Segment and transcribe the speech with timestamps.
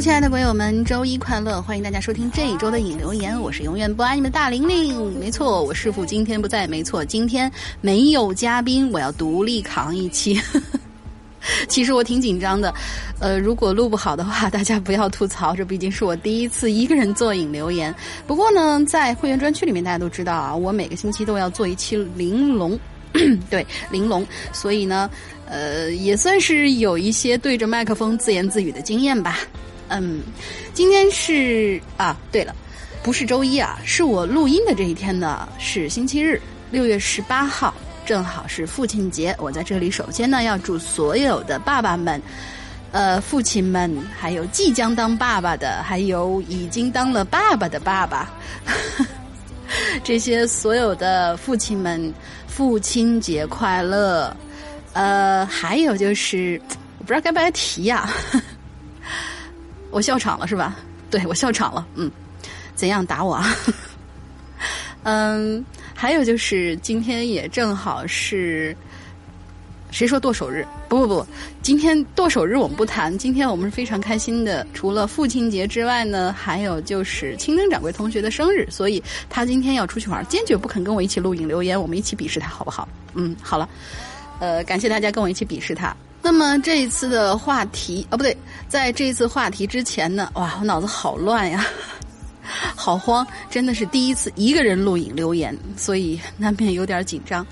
[0.00, 1.60] 亲爱的朋友们，周一快乐！
[1.60, 5.12] 欢迎大家收听这一周的影留言，我是永远不爱你们的大玲玲。
[5.18, 7.50] 没错，我师傅今天不在，没错，今天
[7.80, 10.40] 没有嘉宾，我要独立扛一期。
[11.66, 12.72] 其实我挺紧张的，
[13.18, 17.92] 呃，如果录不好的话，大家不要吐槽，这毕竟是我第一次一个人做影留言。
[18.24, 22.78] 不过呢，在会员专区里面，大家都知道啊，我每个星期都要做一期玲珑，
[23.50, 25.10] 对玲珑，所以呢，
[25.44, 29.40] 呃，也算是有一些对着麦克风自言自语的经验吧。
[29.88, 30.22] 嗯，
[30.72, 32.54] 今天是啊，对了，
[33.02, 36.40] 不是周一啊，是我录音的这一天呢，是星期日，
[36.70, 37.74] 六月十八号。
[38.06, 42.18] 正好是父亲节，我在这里首先呢要祝所有的爸爸们，
[42.90, 48.32] 呃，父亲们，还有即将当爸爸的，还有已经当了爸爸的爸爸，
[50.02, 52.10] 这些所有的父亲们，
[52.46, 54.34] 父亲节快乐！
[54.94, 56.58] 呃，还有就是，
[56.98, 58.08] 我不知道该不该提呀、
[59.90, 60.76] 我笑场了是吧？
[61.10, 62.10] 对我笑场了，嗯，
[62.74, 63.56] 怎样打我啊？
[65.04, 65.64] 嗯。
[65.94, 68.72] 还有就是今天也正好是，
[69.90, 70.64] 谁说剁手日？
[70.88, 71.26] 不不不，
[71.60, 73.18] 今天剁手日我们不谈。
[73.18, 82.88] 今天我们是非常开心的，除了父亲节之外呢，还有就是清真掌柜同学的生日，所以他今天要出去玩，坚决不肯跟我一起录影留言，我们一起鄙视他，好不好？
[83.14, 83.68] 嗯，好了，
[84.38, 85.96] 呃，感谢大家跟我一起鄙视他。
[86.28, 88.36] 那么这一次的话题，哦不对，
[88.68, 91.64] 在这一次话题之前呢，哇，我脑子好乱呀。
[92.76, 97.46] 好慌，真的是第一次一个人录影留言，所以难免有点紧张。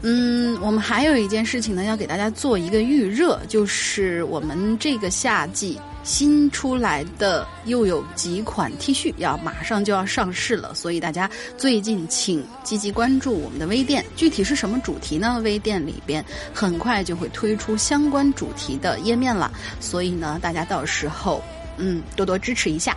[0.00, 14.04] 嗯，我们还有一件事情呢，要给大家做一个预热，就是我们这个夏季新出来的又有几款 T 恤要马上就要上市了，所以大家最近请积极关注我们的微店。
[14.16, 15.40] 具体是什么主题呢？
[15.44, 21.42] 微店里边很快就会推出相关主题的页面了，所以呢，大家到时候
[21.76, 22.96] 嗯多多支持一下。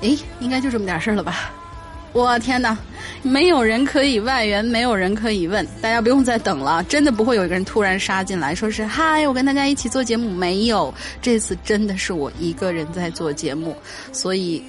[0.00, 1.52] 诶，应该就这么点事儿了吧？
[2.12, 2.76] 我天哪，
[3.22, 10.28] 没有人可以外援，没有人可以问，大家不用再等了，真的不会有一个人突然杀进来，说是嗨，我跟大家一起做节目。
[10.28, 10.92] 没有，
[11.22, 13.76] 这次真的是我一个人在做节目，
[14.12, 14.60] 所以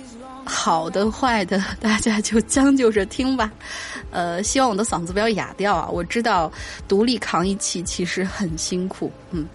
[0.45, 3.51] 好的坏的，大家就将就着听吧。
[4.11, 5.89] 呃，希望我的嗓子不要哑掉啊！
[5.89, 6.51] 我知道
[6.87, 9.47] 独立扛一期其实很辛苦，嗯。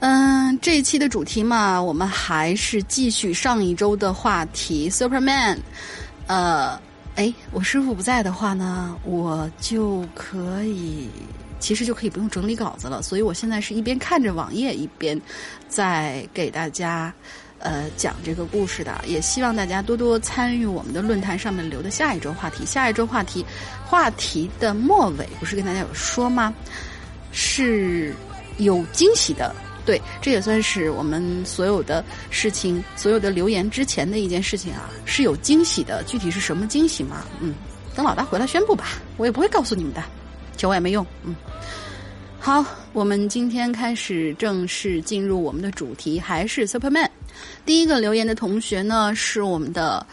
[0.00, 5.56] 嗯，这一期的主题嘛，我们还是继续上一周的话题，Superman。
[6.26, 6.80] 呃，
[7.16, 11.08] 哎，我师傅不在的话呢，我就可以，
[11.60, 13.02] 其实就可以不用整理稿子了。
[13.02, 15.20] 所以我现在是一边看着网页，一边
[15.68, 17.12] 在给大家
[17.58, 22.64] 呃讲这个故事的，也希望大家多多参与我们的论坛上面留的下一周话题。
[22.64, 23.44] 下一周话题，
[23.84, 26.54] 话题的末尾不是跟大家有说吗？
[27.32, 28.14] 是
[28.58, 29.54] 有惊喜的。
[29.84, 36.02] 对，这也算是我们所有的事情、所有的留言之前的一件事情啊，是有惊喜的。
[36.04, 37.24] 具体是什么惊喜嘛？
[37.40, 37.54] 嗯，
[37.94, 38.86] 等老大回来宣布吧，
[39.18, 40.02] 我也不会告诉你们的，
[40.56, 41.06] 求我也没用。
[41.22, 41.36] 嗯，
[42.40, 47.08] 好，我们今天开始正式进入我们的主题，还是 Superman。
[47.66, 50.06] 第一个留言的同学呢是我们的，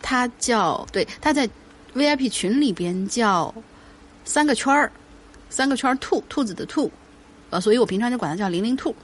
[0.00, 1.48] 他叫对，他在
[1.94, 3.52] VIP 群里边叫
[4.24, 4.92] 三个圈儿，
[5.50, 6.90] 三个圈儿兔，兔子的兔。
[7.52, 8.94] 呃，所以我平常就管他叫零零兔。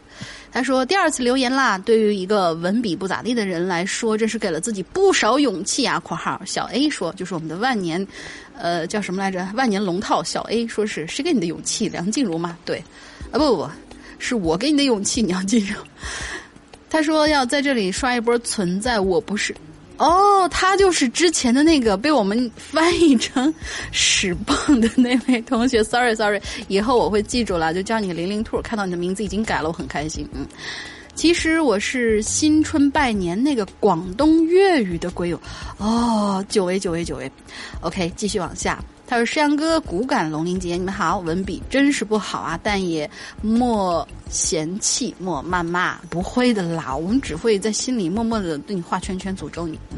[0.50, 6.00] 他说第二次留言啦，对于一个文笔不咋地的人来说，这是给了自己不少勇气啊。
[6.02, 8.04] （括号小 A 说，就是我们的万年，
[8.58, 9.46] 呃，叫什么来着？
[9.54, 10.24] 万年龙套。
[10.24, 11.88] 小 A 说是谁给你的勇气？
[11.88, 12.56] 梁静茹吗？
[12.64, 12.82] 对，
[13.30, 13.70] 啊不不不，
[14.18, 15.74] 是我给你的勇气， 梁静茹。
[16.90, 19.54] 他说要在这里刷一波存在，我不是。
[19.98, 23.52] 哦，他就是之前的那个被我们翻译成
[23.90, 25.82] “屎棒”的那位同学。
[25.84, 28.62] Sorry，Sorry，以后我会记住了，就叫你零零兔。
[28.62, 30.28] 看到你的名字已经改了，我很开心。
[30.32, 30.46] 嗯，
[31.14, 35.40] 其实我是新春拜年那个广东粤语的鬼友。
[35.78, 37.30] 哦，久违久违久违。
[37.80, 38.82] OK，继续往下。
[39.08, 43.10] 他说：“山哥，骨感龙鳞节，你们好，文笔真是不好啊，但也
[43.40, 49.96] 莫嫌弃，莫谩骂，不会的啦，我们只会在心里默默的对你画圈圈，诅咒你。”嗯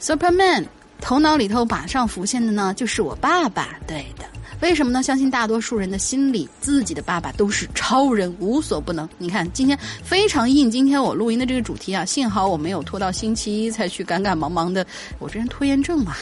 [0.00, 0.64] ，Superman，
[1.00, 3.70] 头脑里头马上浮现的呢，就是我爸爸。
[3.88, 4.24] 对的，
[4.60, 5.02] 为什么呢？
[5.02, 9.08] 相信大多数人的心里，自己的爸爸都是超人，无所不能。
[9.18, 14.86] 你看，今天非常应今天我录音的这个主题啊，幸好我没有拖到星期一才去赶赶忙忙的，
[15.18, 16.14] 我这人拖延症嘛。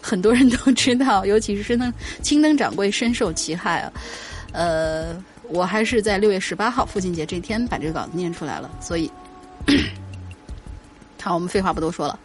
[0.00, 1.92] 很多人都知道，尤其是深灯
[2.22, 3.92] 青灯掌柜深受其害啊。
[4.52, 5.16] 呃，
[5.48, 9.10] 我还是在六月十八号父亲节这天把这个稿子念出来了，所以，
[11.20, 12.18] 好，我们废话不多说了。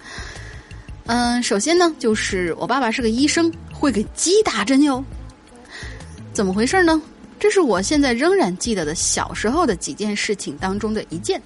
[1.06, 5.04] 嗯，首先呢，就是我爸爸是个医生，会给鸡打针哟。
[6.34, 7.02] 怎么回事呢？
[7.40, 11.42] 这是我现在仍然记得的小时候的几件事情当中的一件。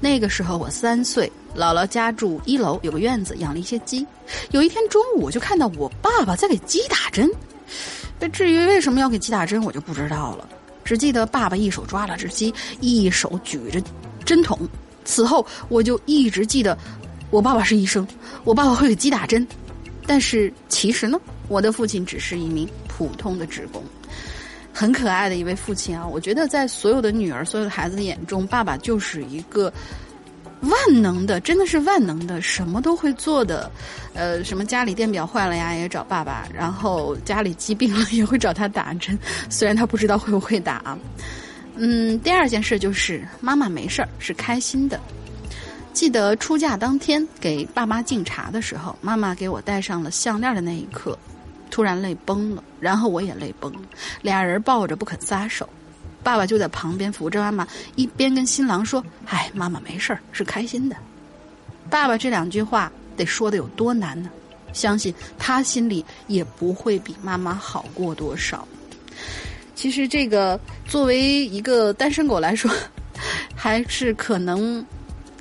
[0.00, 4.06] 那个时候我三岁，姥姥家住一楼，有个院子，养了一些鸡。
[4.50, 7.30] 有一天中午，我就看到我爸爸在给鸡打针。
[8.18, 10.48] 那至于为什么要给鸡打针，我就不知道了。
[10.84, 13.82] 只记得爸爸一手抓了只鸡，一手举着
[14.24, 14.58] 针筒。
[15.04, 16.76] 此后，我就一直记得，
[17.30, 18.06] 我爸爸是医生，
[18.42, 19.46] 我爸爸会给鸡打针。
[20.06, 23.82] 但是其实呢，我的父亲只是一名普通的职工。
[24.76, 26.06] 很可爱的一位父亲啊！
[26.06, 29.72] 我觉得在所有的女儿、所有的孩子的眼中，爸爸就是一个
[30.60, 30.70] 万
[31.00, 33.70] 能的，真的是万能的，什么都会做的。
[34.12, 39.18] 呃，什么家里电表坏了呀，也找爸爸；然后家里疾病了，也会找他打针。
[39.48, 40.98] 虽然他不知道会不会打。
[41.76, 45.00] 嗯，第二件事就是妈妈没事儿，是开心的。
[45.94, 51.18] 记得出嫁当天给爸妈敬茶的时候，妈妈给我戴上了项链的那一刻。
[51.70, 53.80] 突然泪崩了，然后我也泪崩了，
[54.22, 55.68] 俩人抱着不肯撒手，
[56.22, 60.96] 爸爸就在旁边扶着妈妈，一边跟新郎说：“哎，妈妈没事儿，是开心的。”
[61.90, 64.30] 爸爸这两句话得说的有多难呢？
[64.72, 68.66] 相信他心里也不会比妈妈好过多少。
[69.74, 72.70] 其实这个作为一个单身狗来说，
[73.54, 74.84] 还是可能。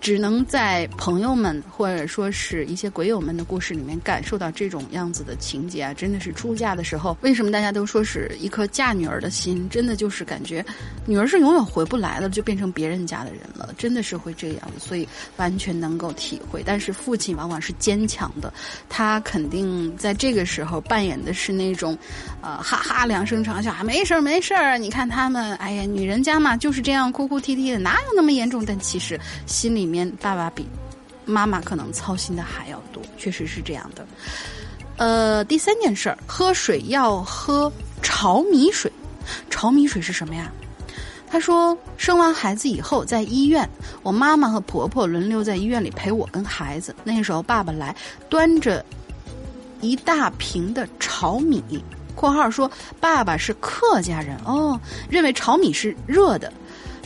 [0.05, 9.67] 只能在朋友们或者说是一些鬼友们的故事里面感受到这种样子的情节啊，真的是出嫁的时候，为什么大家都说是一颗嫁女儿的心？
[9.67, 10.63] 真的就是感觉
[11.07, 16.61] 女儿是永远回不来了，就变成别人家的人了，真的是会这样，所以完全能够体会。
[16.63, 18.53] 但是父亲往往是坚强的，
[18.87, 21.97] 他肯定在这个时候扮演的是那种，
[22.43, 28.63] 呃，哈哈两声长笑，没事儿没事儿，你看他们，哎呀，女人家嘛就是这样哭哭啼啼的，哪有那么严重？
[28.63, 29.94] 但其实心里面。
[30.19, 30.67] 爸爸比
[31.25, 34.05] 妈妈可能操心的还要多，确实是这样的。
[34.97, 37.71] 呃，第三件事儿，喝水要喝
[38.01, 38.91] 炒米水。
[39.49, 40.51] 炒米水是什么呀？
[41.27, 43.67] 他说，生完孩子以后，在医院，
[44.03, 46.95] 我妈妈和婆婆轮流在医院里陪我跟孩子。
[47.03, 47.93] 那时候爸爸来，
[48.29, 48.85] 端着
[49.81, 51.61] 一大瓶的炒米。
[52.15, 52.71] 括号说，
[53.01, 56.53] 爸爸是客家人哦，认为炒米是热的。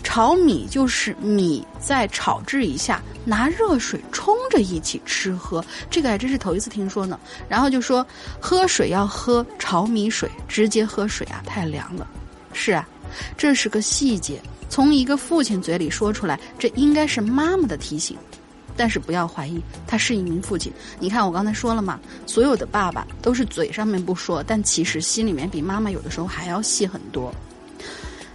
[0.03, 7.20] 炒米就是米再炒制一下，拿热水冲着一起吃喝，这个还真是头一次听说呢。
[7.48, 8.06] 然后就说
[8.39, 12.08] 喝水要喝炒米水，直接喝水啊，太凉了。
[12.53, 12.88] 是啊，
[13.38, 18.18] 这是个细节，从一个父亲嘴里说出来，这应该是妈妈的提醒。
[18.75, 20.72] 但是不要怀疑，他是一名父亲。
[21.00, 27.29] 你看我刚才说了嘛，所有的爸爸都是嘴上面不说，但其实心里面比妈妈有的时候还要细很多。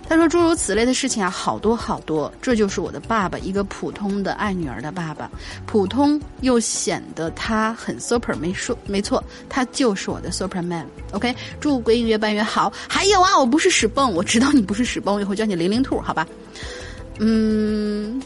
[0.09, 2.33] 他说：“诸如此类的事情啊，好多好多。
[2.43, 5.31] 这就是我的爸爸，一个普通的爱女儿的爸爸，
[5.67, 8.35] 普通又显得他很 super。
[8.37, 10.85] 没说没错，他就是我的 superman。
[11.13, 12.73] OK，祝鬼影越办越好。
[12.89, 16.27] 还有啊，我不是屎蹦，我知道你不是屎蹦，我以后叫你零零兔，好吧？
[17.19, 18.21] 嗯。”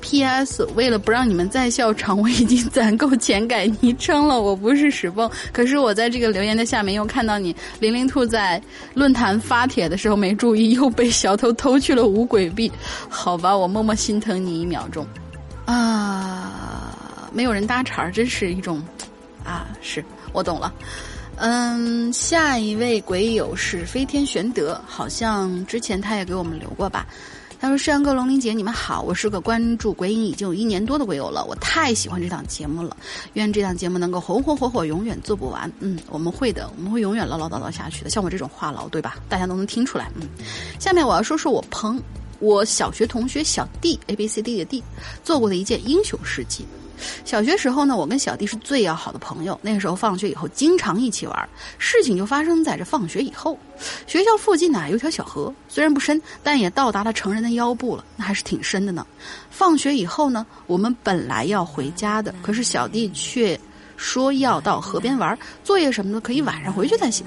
[0.00, 0.64] P.S.
[0.74, 4.40] 为了不让你们再笑场，我已经攒够钱改昵称了。
[4.40, 8.60] 我不是屎蹦， 可是我在这个留言的下面又看到你零零兔在
[8.94, 12.70] 论坛发帖的时候没注意，又被小偷偷去了五鬼币。
[13.08, 15.06] 好吧，我默默心疼你一秒钟。
[15.66, 18.82] 啊，没有人搭茬儿，真是一种
[19.44, 20.72] 啊，是我懂了。
[21.36, 27.06] 嗯，下一位鬼友是飞天玄德，好像之前他也给我们留过吧。
[27.60, 32.96] 他说：“山哥、龙玲姐，你们好，我是个关注鬼影已经有一年多的鬼友了，我太喜欢这档节目了，
[33.34, 35.70] 愿这档节目能够红红火火，永远做不完。
[35.80, 38.08] 嗯，我们会的，我们会永远唠唠叨叨下去的。
[38.08, 39.18] 像我这种话痨，对吧？
[39.28, 40.10] 大家都能听出来。
[40.14, 40.26] 嗯，
[40.78, 42.02] 下面我要说说我朋，
[42.38, 44.82] 我小学同学小弟 A B C D 的弟
[45.22, 46.64] 做过的一件英雄事迹。”
[47.24, 49.58] 小学时候呢，我跟小弟是最要好的朋友。
[49.62, 51.48] 那个时候放学以后经常一起玩。
[51.78, 53.58] 事情就发生在这放学以后，
[54.06, 59.06] 学校附近呢有条小河，虽然不深，但也到达了成人的腰部了，那还是挺深的呢。
[59.50, 63.58] 放学以后呢，我们本来要回家的，可是小弟却
[63.96, 67.24] 说要到河边玩，作业什么的可以晚上回去再写。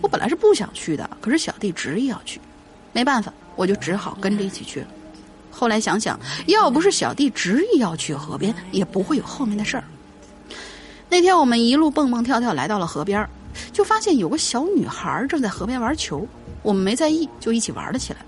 [0.00, 2.40] 我本来是不想去的，可是小弟执意要去，
[2.92, 4.86] 没办法，我就只好跟着一起去了。
[5.54, 9.84] 后来想想，要不是小弟执意要去河边，也不会有后面的事儿。
[11.08, 13.24] 那天我们一路蹦蹦跳跳来到了河边，
[13.72, 16.26] 就发现有个小女孩正在河边玩球。
[16.62, 18.18] 我们没在意，就一起玩了起来。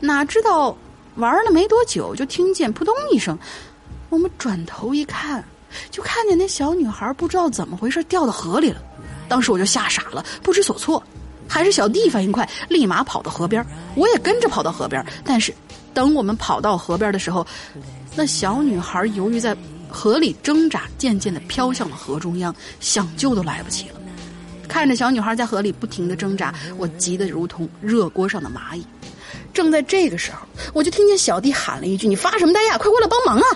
[0.00, 0.76] 哪知道
[1.14, 3.38] 玩了没多久，就听见扑通一声。
[4.08, 5.44] 我们转头一看，
[5.90, 8.82] 就看见那小女孩不知道怎么回事掉到河里了。
[9.28, 11.00] 当时我就吓傻了，不知所措。
[11.46, 15.54] 还是小弟反应快，立马跑到河边，我也跟着跑到河边，但是。
[15.98, 17.44] 等我们跑到河边的时候，
[18.14, 19.56] 那小女孩由于在
[19.88, 23.94] 河里挣扎，渐渐的飘向了河中央，想救都来不及了。
[24.68, 28.86] 看着小女孩在河里不停的挣扎，我急得如同热锅上的蚂蚁。
[29.52, 30.38] 正在这个时候，
[30.72, 32.78] 我就听见小弟喊了一句：“你发什么呆呀？
[32.78, 33.46] 快过来帮忙啊！”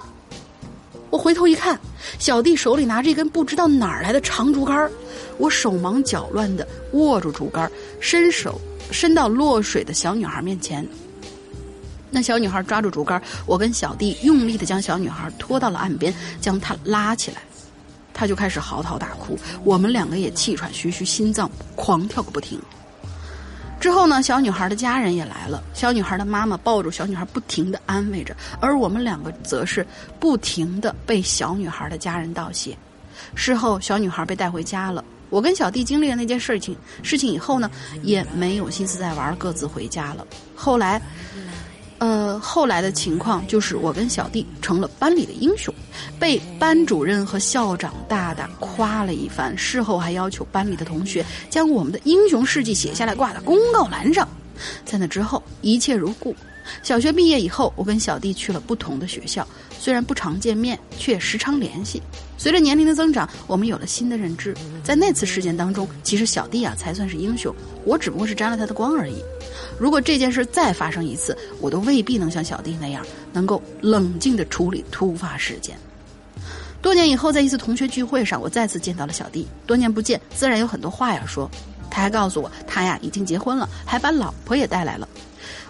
[1.10, 1.78] 我回头一看，
[2.18, 4.90] 小弟手里拿着一根不知道哪儿来的长竹竿，
[5.38, 7.70] 我手忙脚乱的握住竹竿，
[8.00, 10.84] 伸手伸到落水的小女孩面前。
[12.14, 17.38] 那小女孩抓住竹竿，我跟小弟用力的将小女孩拖到了岸边，将她拉起来，
[18.12, 22.60] 她就开始嚎啕大哭，我们两个也气喘吁吁，心脏狂跳个不停。
[23.80, 29.84] 之后呢，小女孩的家人也来了，小女孩的妈妈抱住小女孩，不停的安慰着，而我们两个则是
[30.20, 32.76] 不停的被小女孩的家人道谢。
[33.34, 37.70] 事后，小女孩被带回家了，我跟小弟经历了那件事情，事情以后呢，
[38.02, 40.26] 也没有心思再玩，各自回家了。
[40.54, 41.00] 后来。
[42.02, 45.72] 呃，后来的情况就是我跟小弟成了班里的英雄，
[46.18, 49.56] 被班主任和校长大大夸了一番。
[49.56, 54.26] 事后还要求班里的同学将我们的英雄事迹写下来挂在公告栏上。
[54.84, 56.34] 在那之后，一切如故。
[56.82, 59.46] 小学毕业以后，我跟小弟去了不同的学校，
[59.78, 62.02] 虽然不常见面，却时常联系。
[62.36, 64.52] 随着年龄的增长，我们有了新的认知。
[64.82, 67.54] 在那次事件当中，其实小弟啊才算是英雄，
[67.84, 69.22] 我只不过是沾了他的光而已。
[69.78, 75.76] 如果这件事再发生一次，我都未必能像小弟那样，能够冷静地处理突发事件。
[76.80, 79.46] 多年以后，在一次同学聚会上，我再次见到了小弟。
[79.66, 81.50] 多年不见，自然有很多话要说。
[81.90, 85.08] 他还告诉我，他呀已经结婚了，还把老婆也带来了。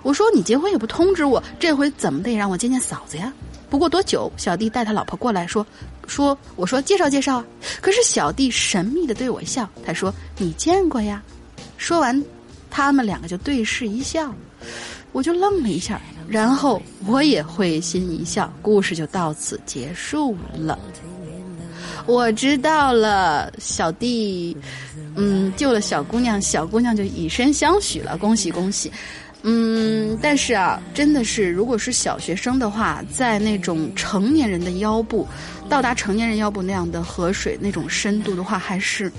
[0.02, 3.32] 我说：“你结婚也不通知我，这回怎么得让我见见嫂子呀？”
[3.68, 5.66] 不过多久，小弟带他老婆过来说
[6.06, 7.44] ：“说我说介绍介绍啊。”
[7.82, 11.22] 可是小弟神秘地对我笑，他说：“你见过呀？”
[11.76, 12.22] 说完。
[12.72, 14.34] 他们两个就对视一笑，
[15.12, 20.78] 我就愣了一下，然后我也会心一笑，故事就到此结束了。
[22.06, 24.56] 我知道了，小弟，
[25.14, 28.90] 嗯，救了小姑娘，小姑娘就以身相许了，恭喜恭喜。
[29.42, 35.28] 嗯，但是啊，真的是，如果是小学生的话，在那种成年人的腰部，
[35.68, 39.12] 到达成年人腰部那样的河水那种深度的话，还是。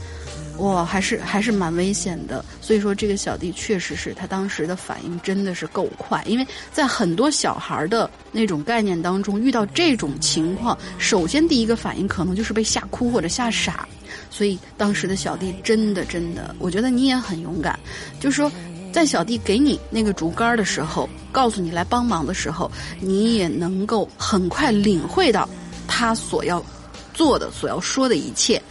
[0.58, 13.88] 哇，还是还是蛮危险的，所以说这个小弟确实是他当时的反应真的是够快，因为在很多小孩的那种概念当中，遇到这种情况，首先第一个反应可能就是被吓哭或者吓傻，
[14.30, 17.78] 所以当时的小弟真的真的，我觉得你也很勇敢，
[18.20, 18.52] 就是说，
[18.92, 25.50] 在小弟给你那个竹竿的时候，告诉你来帮忙的时候，你也能够很快领会到
[25.88, 26.64] 他所要
[27.12, 28.62] 做的、所要说的一切。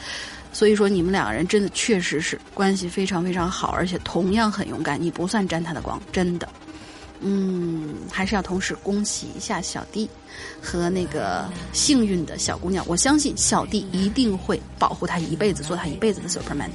[0.53, 5.01] 所以说，你们两个人真的确实是关系非常非常好，而且同样很勇敢。
[5.01, 6.49] 你不算沾他的光，真的。
[7.21, 10.11] 嗯，还是要同时恭喜一下小弟
[10.61, 12.85] 和那个幸运的小姑娘。
[12.87, 16.69] 我相信小弟一定会保护她一辈子，做她一辈子的 Superman。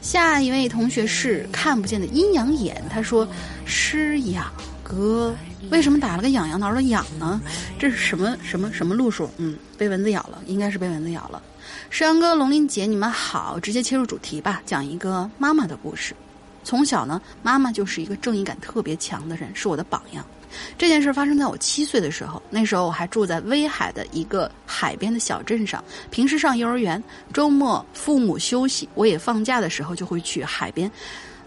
[0.00, 3.26] 下一位同学是看不见的阴阳眼，他说
[3.66, 4.52] ：“诗雅
[4.82, 5.34] 哥，
[5.70, 7.40] 为什么打了个痒痒挠了痒呢？
[7.78, 9.28] 这是什么什么什么路数？
[9.38, 11.42] 嗯，被蚊子咬了，应该是被蚊子咬了。”
[11.94, 16.12] 山哥、龙鳞姐，你们好，直接切入主题吧，讲一个妈妈的故事。
[16.64, 20.26] 从小呢，妈妈就是一个正义感特别强的人，是我的榜样。
[20.76, 25.84] 这件事发生在我七岁的时候，那时候我还住在威海的一个海边的小镇上。
[26.10, 27.00] 平时上幼儿园，
[27.32, 30.90] 周末父母休息，我也放假的时候就会去海边，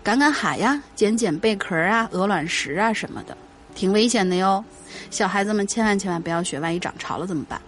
[0.01, 3.35] 赶赶海呀，捡捡贝壳啊、鹅卵石啊什么的，
[3.75, 4.63] 挺危险的哟。
[5.11, 7.61] 小孩子们千万千万不要学，万一涨潮了怎么办？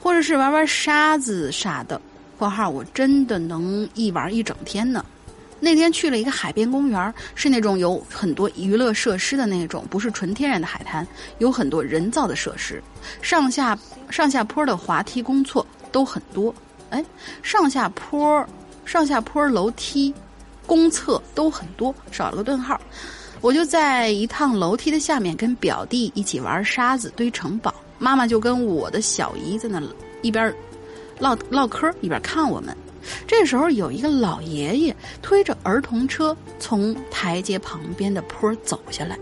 [0.00, 2.00] 或者是玩玩沙子啥的。
[2.42, 5.04] 括号我真的能一玩一整天呢。
[5.60, 11.06] 那天去了一个海边公园，是那种有很多娱乐设施的那种，不是纯天然的海滩，
[11.38, 12.82] 有很多人造的设施，
[13.20, 13.78] 上下
[14.10, 16.52] 上下坡的滑梯、公厕都很多。
[16.90, 17.04] 哎，
[17.44, 18.44] 上下坡、
[18.84, 20.12] 上下坡楼梯、
[20.66, 22.80] 公厕都很多，少了个顿号。
[23.40, 29.80] 我就在一趟楼梯的下面跟表弟一起玩沙子堆城堡，妈妈就跟我的小姨在那
[30.22, 30.52] 一边
[31.22, 32.76] 唠唠嗑，一边看我们。
[33.28, 39.16] 这时候有一个老爷爷推着儿童车从台阶旁边的坡走下来，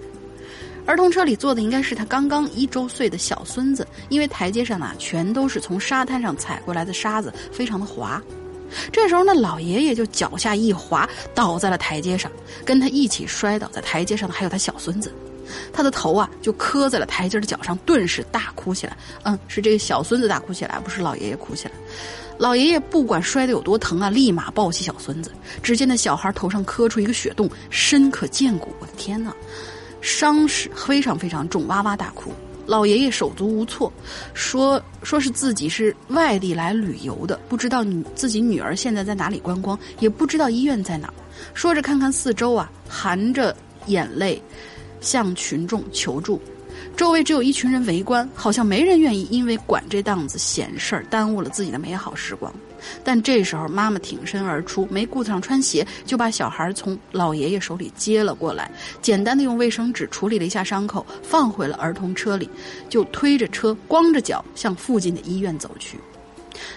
[0.87, 8.21] 儿童车里坐的应该是他刚刚一周岁的小孙子，因为台阶上啊全都是从沙滩上踩过来的沙子，非常的滑。
[8.90, 12.33] 这时候那老爷爷就脚下一滑，倒在了台阶上，
[12.64, 15.12] 跟他一起摔倒在台阶上的还有他小孙子，
[15.73, 18.97] 他的头啊就磕在了台阶的脚上，顿时大哭起来。
[19.23, 21.73] 嗯，是这个小孙子大哭起来，不是老爷爷哭起来。
[22.38, 25.30] 老爷爷不管摔得有多疼啊，立马抱起小孙子。
[25.62, 28.75] 只见那小孩头上磕出一个血洞，深可见骨。
[28.80, 29.35] 我的天哪，
[30.00, 32.33] 伤势非常非常重，哇哇大哭。
[32.66, 33.92] 老爷爷手足无措，
[34.33, 41.13] 说说是自己是外地来旅游的，不知道你自己女儿现在在哪里观光，也不知道医院在哪。
[41.52, 43.54] 说着看看四周啊，含着
[43.86, 44.41] 眼泪
[45.00, 46.41] 向群众求助。
[46.97, 52.52] 周围只有一群人围观，好像没人愿意因为管这档子闲事儿耽误了自己的美好时光。
[53.04, 58.71] 但这时候，妈妈挺身而出，没顾得上穿鞋，就把小孩从老爷爷手里接了过来，
[59.02, 62.49] 简单的用卫生纸处理了一下伤口，放回了儿童车里，
[62.89, 65.99] 就推着车，光着脚向附近的医院走去。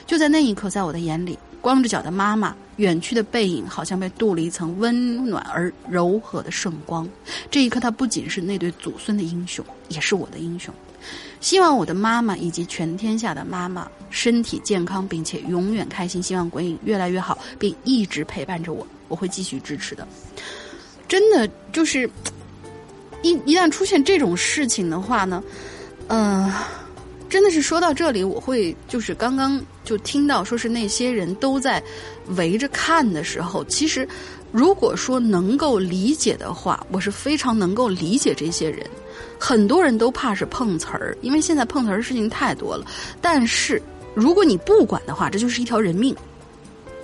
[0.05, 1.39] 就在那一刻，在我的眼里。
[1.63, 7.07] 光着脚的妈妈，远去的背影好像被镀了一层温暖而柔和的圣光。
[7.49, 10.73] 这一刻，她不仅是那对祖孙的英雄，也是我的英雄。
[11.39, 16.21] 希望我的妈妈以及全天下的妈妈身体健康，并且永远开心。
[16.21, 18.85] 希望鬼影越来越好，并一直陪伴着我。
[19.07, 20.05] 我会继续支持的。
[21.07, 22.09] 真的，就是
[23.21, 25.41] 一一旦出现这种事情的话呢，
[26.07, 26.51] 嗯。
[27.33, 31.81] 真的是说到这里，我会就是刚刚就听到说是那些人都在
[32.35, 34.07] 围着看的时候，其实
[34.51, 38.87] 如果说能够理解的话，我是非常能够理解这些人。
[39.39, 42.85] 很多人都怕是碰瓷儿，因为现在碰瓷儿的事情太多了。
[43.19, 43.81] 但是
[44.13, 46.15] 如果你不管的话，这就是一条人命。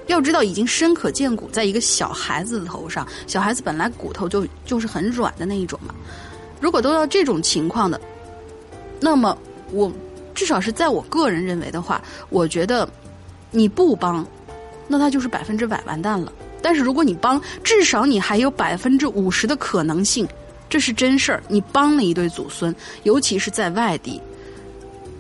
[0.06, 5.96] 要知道，已经深可见骨在一个小孩子的头上，小孩子本来骨头就就是很软的那一种嘛。
[6.62, 8.00] 如果都要这种情况的，
[9.00, 9.36] 那么
[9.72, 9.92] 我。
[10.40, 12.88] 至少是在我个人认为的话，我觉得
[13.52, 14.26] 你不帮，
[14.88, 16.32] 那他就是百分之百完蛋了。
[16.62, 20.26] 但是如果你帮，至少你还有百分之五十的可能性，
[20.70, 21.44] 这是真事儿。
[21.50, 22.74] 你帮了一对祖孙，
[23.04, 24.22] 尤其是在外地。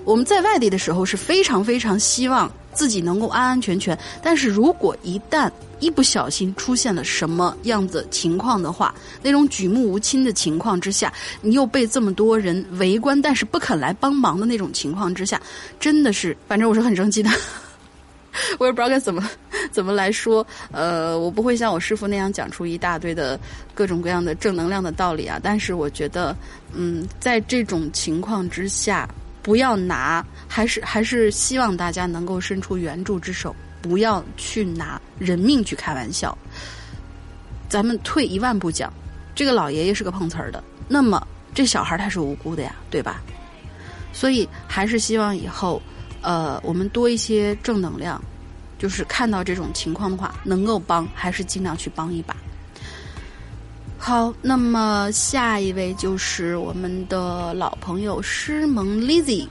[0.05, 3.97] 我们在外地的时候是非常非常希望自己能够安安全全。
[4.23, 11.11] 但是如果一旦一不小心出现了什么样子情况的话，那种举目无亲的情况之下，
[11.41, 15.41] 你又被这么多人围观，但是不肯来帮忙的那种情况之下，
[15.79, 17.29] 真的是，反正我是很生气的。
[18.59, 19.27] 我也不知道该怎么
[19.71, 20.45] 怎么来说。
[20.71, 23.37] 呃，我不会像我师傅那样讲出一大堆的
[23.73, 25.39] 各种各样的正能量的道理啊。
[25.41, 26.35] 但是我觉得，
[26.73, 29.09] 嗯，在这种情况之下，
[29.41, 33.53] 不要拿，还是还是希望大家能够伸出援助之手。
[33.81, 36.37] 不要去拿人命去开玩笑。
[37.67, 38.91] 咱们退一万步讲，
[39.35, 43.21] 这个老爷爷是个碰瓷儿的，那么这小孩他是无辜的呀，对吧？
[44.11, 45.79] 所以还是希望以后，
[46.21, 48.19] 呃，我们多一些正能量，
[48.79, 52.35] 就是看到这种情况的话，能够帮还是尽量去帮一把。
[53.99, 59.47] 好，那么下一位就是我们的老朋友诗萌 Lizzy，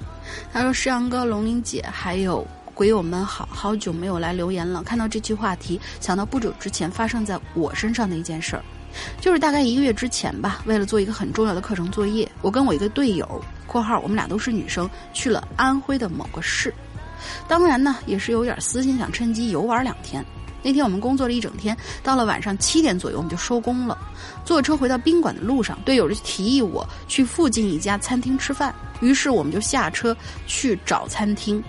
[0.52, 2.44] 他说：“诗阳哥、龙玲姐还有。”
[2.78, 4.84] 鬼友们好，好久没有来留言了。
[4.84, 8.62] 看到这期话题，想到不久之前发生在我身上的一件事儿。
[9.20, 16.72] 就是大概一个月之前吧，为了做一个很重要的课程作业，我跟我一个队友（括号我们俩都是女生）去了安徽的某个市。
[17.48, 20.24] 当然呢，也是有点私心，想趁机游玩两天。
[20.62, 23.98] 那天我们工作了一整天，到了晚上七点左右，我们就收工了。
[24.44, 31.60] 坐车回到宾馆的路上，队友就提议我去附近一家餐厅吃饭，于是我们就下车去找餐厅。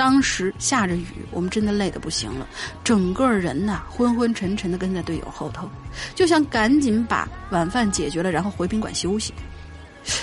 [0.00, 2.48] 当时下着雨，我们真的累得不行了，
[2.82, 5.68] 整个人呐昏昏沉沉的跟在队友后头，
[6.14, 9.34] 就想赶紧把晚饭解决了，然后回宾馆休息。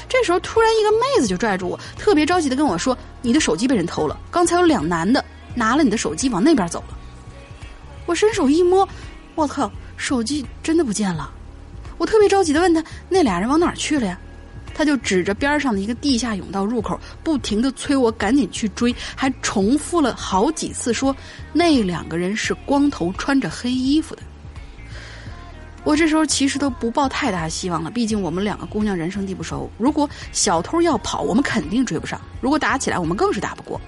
[0.10, 6.98] 这时候突然一个妹子就拽住我，特别着急的跟我说：“你的手机被人偷了，刚才有两男的拿了你的手机往那边走了。”
[8.08, 8.90] 我伸手一摸，
[9.36, 11.32] 我靠，手机真的不见了！
[12.00, 14.20] 我特别着急的问他：“那俩人往哪去了呀？”
[14.78, 21.16] 他就指着边上的一个地下甬道入口，不停的催我赶紧去追，还重复了好几次说
[21.52, 24.22] ：“那两个人是光头，穿着黑衣服的。”
[25.84, 33.82] 我这时候其实都不抱太大希望了，毕竟我们两个姑娘人生地不熟，如果小偷要跑，我们肯定追不上；如果打起来，我们更是打不过。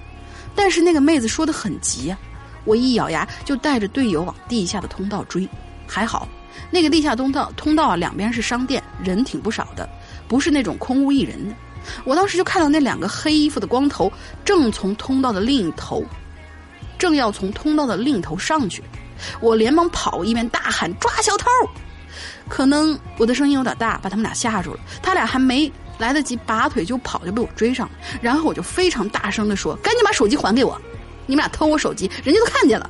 [0.56, 2.18] 但是那个妹子说的很急呀。
[2.64, 5.48] 我一咬牙，就带着队友往地下的通道追。
[5.86, 6.28] 还好，
[6.70, 9.88] 那个地下通道通道啊，两边是商店，人挺不少的，
[10.30, 11.54] 不是那种空无一人的。
[12.04, 14.12] 我当时就看到那两个黑衣服的光头，
[14.44, 16.04] 正从通道的另一头，
[16.96, 18.80] 正要从通道的另一头上去。
[19.40, 21.48] 我连忙跑，一边大喊抓小偷。
[22.48, 24.80] 可能我的声音有点大，把他们俩吓住了。
[25.02, 27.92] 他俩还没来得及拔腿就跑，就被我追上了。
[28.22, 30.80] 然后我就非常大声的说：“赶紧把手机还给我！”
[31.26, 32.88] 你们俩偷我手机，人家都看见了。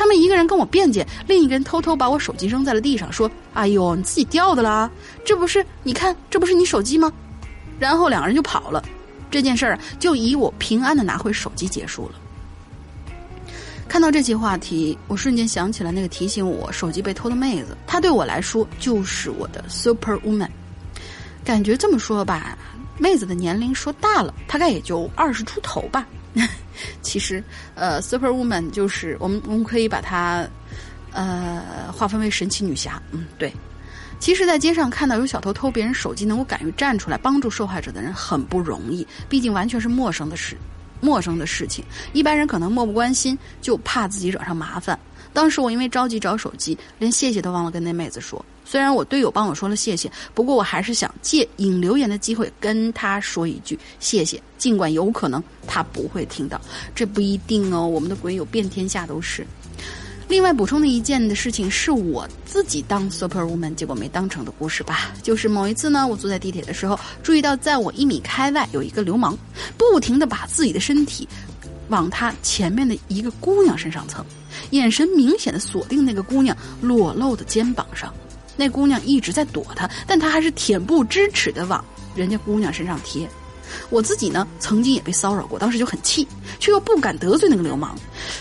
[0.00, 4.90] 他们一个人跟我辩解，另一个人偷偷把我手机扔在了地上，说：“哎呦，你自己掉的啦，
[5.26, 5.62] 这不是？
[5.82, 7.12] 你看，这不是你手机吗？”
[7.78, 8.82] 然后两个人就跑了。
[9.30, 12.14] 这件事儿就以我平安的拿回手机结束了。
[13.90, 20.48] 看到这期话题，我瞬间想起了那个提醒我手机被偷的妹子，她对我来说就是我的 super woman。
[21.44, 22.56] 感觉这么说吧，
[22.96, 26.06] 妹子的年龄说大了，大概也就二十出头吧。
[27.02, 27.42] 其实，
[27.74, 30.46] 呃，Super Woman 就是我们，我们可以把它，
[31.12, 33.02] 呃，划分为神奇女侠。
[33.10, 33.52] 嗯，对。
[34.18, 39.06] 其实，在街上看到有小偷偷别人手机，能够敢于站出来帮助受害者的人很不容易。
[39.28, 40.56] 毕竟，完全是陌生的事，
[41.00, 44.98] 陌生的事情，一般人可能漠不关心，就怕自己惹上麻烦。
[45.32, 48.44] 当时我因为着急找手机，连谢谢都忘了跟那妹子说。
[48.70, 56.60] 虽然我队友帮我说了谢谢，不过我还是想借引留言的机会跟他说一句谢谢，尽管有可能他不会听到，
[56.94, 57.84] 这不一定哦。
[57.84, 59.44] 我们的鬼友遍天下都是。
[60.28, 69.36] 另外补充的一件的事情是我自己当 super woman 结果没当成的故事吧，就是某一次呢，我坐在地铁的时候，注意到在我一米开外有一个流氓，
[69.76, 71.28] 不停的把自己的身体
[71.88, 74.24] 往他前面的一个姑娘身上蹭，
[74.70, 78.14] 眼神明显的锁定那个姑娘裸露的肩膀上。
[78.56, 81.84] 那姑娘一直在躲他，但他还是恬不知耻的往
[82.14, 83.28] 人家姑娘身上贴。
[83.88, 86.26] 我自己呢，曾经也被骚扰过，当时就很气，
[86.58, 87.96] 却又不敢得罪那个流氓，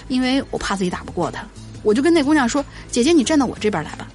[0.08, 1.46] 因为我怕自己打不过他。
[1.84, 4.08] 我就跟那姑娘说：“姐姐，你站到我这边来吧。”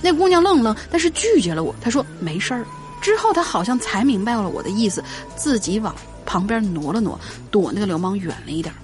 [0.00, 1.74] 那姑娘愣愣，但是拒绝了我。
[1.80, 2.64] 她说：“没事儿。”
[3.02, 5.02] 之后她好像才明白了我的意思，
[5.36, 7.18] 自己往旁边挪了挪，
[7.50, 8.74] 躲那个流氓远了一点。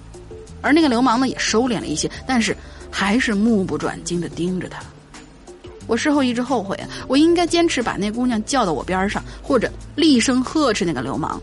[0.61, 2.55] 而那个流氓呢，也收敛了一些，但是
[2.91, 4.79] 还是目不转睛的盯着他。
[5.87, 11.41] 我事后一直后悔，我应该坚持把那姑娘叫到我边上，或者厉声呵斥那个流氓。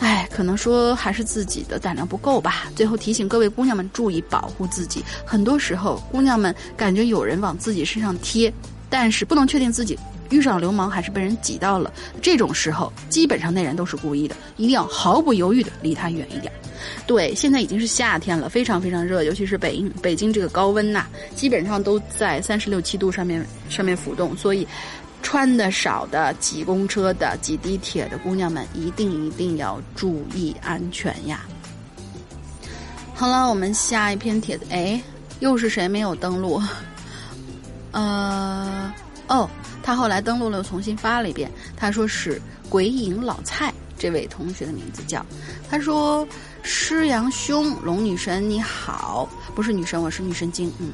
[0.00, 2.64] 唉，可能说还是自己的胆量不够吧。
[2.74, 5.04] 最后提醒各位姑娘们注意保护自己。
[5.26, 8.52] 很多时候，姑娘们感觉有人往自己身上贴，
[8.88, 9.98] 但是不能确定自己
[10.30, 11.92] 遇上流氓还是被人挤到了。
[12.22, 16.52] 这种时候，基本上那人都是故意的，一定要毫不犹豫的离他远一点。
[17.06, 24.66] 对，现在已经是夏天了，非常非常热，尤其是北北京这个高温呐，基本上都在三十六七度上面上面浮动，所以
[25.22, 31.42] 穿的少的、挤公车的、挤地铁的姑娘们，一定一定要注意安全呀。
[33.14, 34.98] 好了，我们下一篇帖子，哎，
[35.40, 36.62] 又是谁没有登录？
[37.92, 38.90] 呃，
[39.26, 39.50] 哦，
[39.82, 43.72] 他后来登录了，重新发了一遍，他说是鬼影老蔡。
[43.98, 45.22] 这位同学的名字叫，
[45.68, 46.26] 他说
[46.64, 50.72] ：“师阳兄，龙女神你好，不是女神，我是女神经。
[50.78, 50.92] 嗯，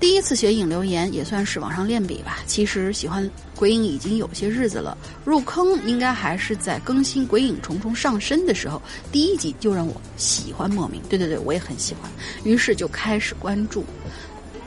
[0.00, 2.38] 第一次写影留言也算是网上练笔吧。
[2.46, 8.80] 其实喜欢鬼影已经有些日子了，入坑应该还是在更新鬼影重重上身的时候，
[9.12, 10.98] 第一集就让我喜欢莫名。
[11.10, 12.10] 对对对，我也很喜欢，
[12.42, 13.84] 于是就开始关注。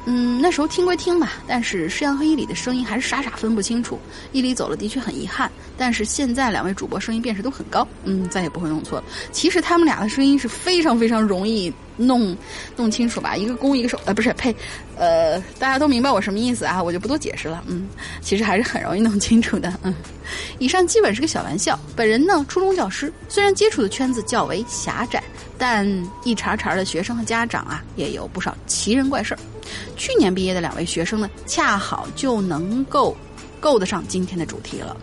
[0.05, 3.99] 嗯，那时候听归听吧，但是施阳和伊里的声音还是傻傻分不清楚。
[4.31, 9.05] 伊里走了的确很遗憾，但是现在两位主播声音辨识度很高，嗯，再也不会弄错了。
[9.31, 10.13] 其实他们俩的。
[10.13, 12.37] 声音是非常非常容易弄
[12.75, 14.55] 弄清楚吧，一个攻一个守，呃，不是，呸，
[14.95, 17.63] 呃，大家都明白我什么意思啊，我就不多解释了。
[17.65, 17.87] 嗯，
[18.21, 19.73] 其实还是很容易弄清楚的。
[19.81, 19.91] 嗯，
[20.59, 21.79] 以上基本是个小玩笑。
[21.95, 23.89] 本人呢，初中教师，虽然接触的。
[23.89, 25.23] 圈子较为狭窄，
[25.57, 25.87] 但
[26.23, 26.85] 一茬茬的。
[26.85, 29.39] 学生和家长啊，也有不少奇人怪事儿。
[29.95, 33.15] 去年毕业的两位学生呢，恰好就能够
[33.59, 34.95] 够得上今天的主题了。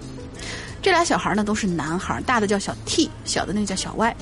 [0.83, 4.17] 这俩小孩呢都是男孩，大的叫小 T，小的那个叫小 Y。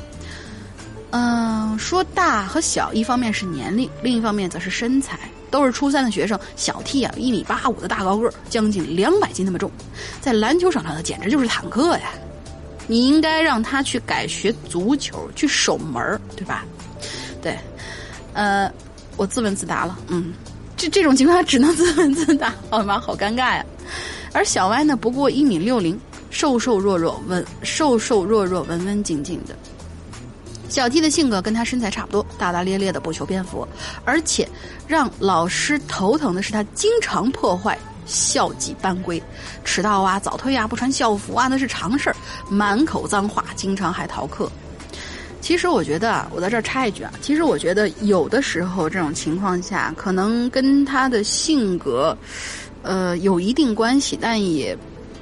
[1.10, 5.18] 嗯，说大和小，一方面是年龄，另一方面则是身材。
[5.50, 9.70] 都是初三的学生，小 T 啊，一米八五的大高个儿，将近两百斤那么重，
[10.20, 12.10] 在篮球场上，他简直就是坦克呀！
[12.86, 16.66] 你应该让他去改学足球，去守门对吧？
[17.40, 17.58] 对，
[18.34, 18.70] 呃。
[19.18, 20.32] 我自问自答了，嗯，
[20.76, 22.98] 这这种情况只能自问自答， 好吗？
[22.98, 23.66] 好尴尬呀。
[24.32, 25.98] 而小歪呢，不过一米六零，
[26.30, 29.56] 瘦瘦弱弱，文瘦瘦弱弱，文文静静的。
[30.68, 33.66] 小 T 的性格跟他身材差不多，大大咧咧的，不求边幅。
[34.04, 34.48] 而且
[34.86, 37.76] 让老师头疼的是，他经常破坏
[38.06, 39.20] 校纪班规，
[39.64, 42.16] 迟到啊，早退啊，不穿校服啊，那是常事儿。
[42.50, 44.48] 满口脏话，经常还逃课。
[45.48, 52.14] 其实我觉得啊，我在这儿插一句啊，其实我觉得有的时候这种情况下，可能跟他的性格，
[52.82, 54.76] 呃，有一定关系，但也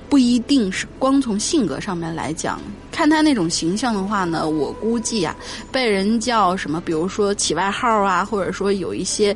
[0.09, 2.61] 不一定是光从性格上面来讲。
[2.91, 5.37] 看他那种形象的话呢，我估计啊，
[5.71, 9.33] 被人叫什么，比如说起外号啊，或者说有一些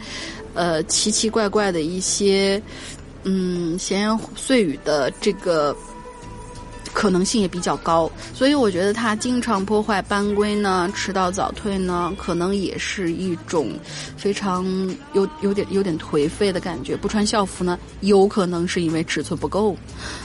[0.55, 2.61] 呃奇奇怪怪的一些
[3.23, 5.73] 嗯闲言碎语的这个。
[6.93, 13.71] 可能性也比较高，所以我觉得他经常破坏班规呢，迟到早退呢，可能也是一种
[14.17, 14.65] 非常
[15.13, 16.97] 有有点有点颓废的感觉。
[16.97, 19.77] 不穿校服呢，有可能是因为尺寸不够。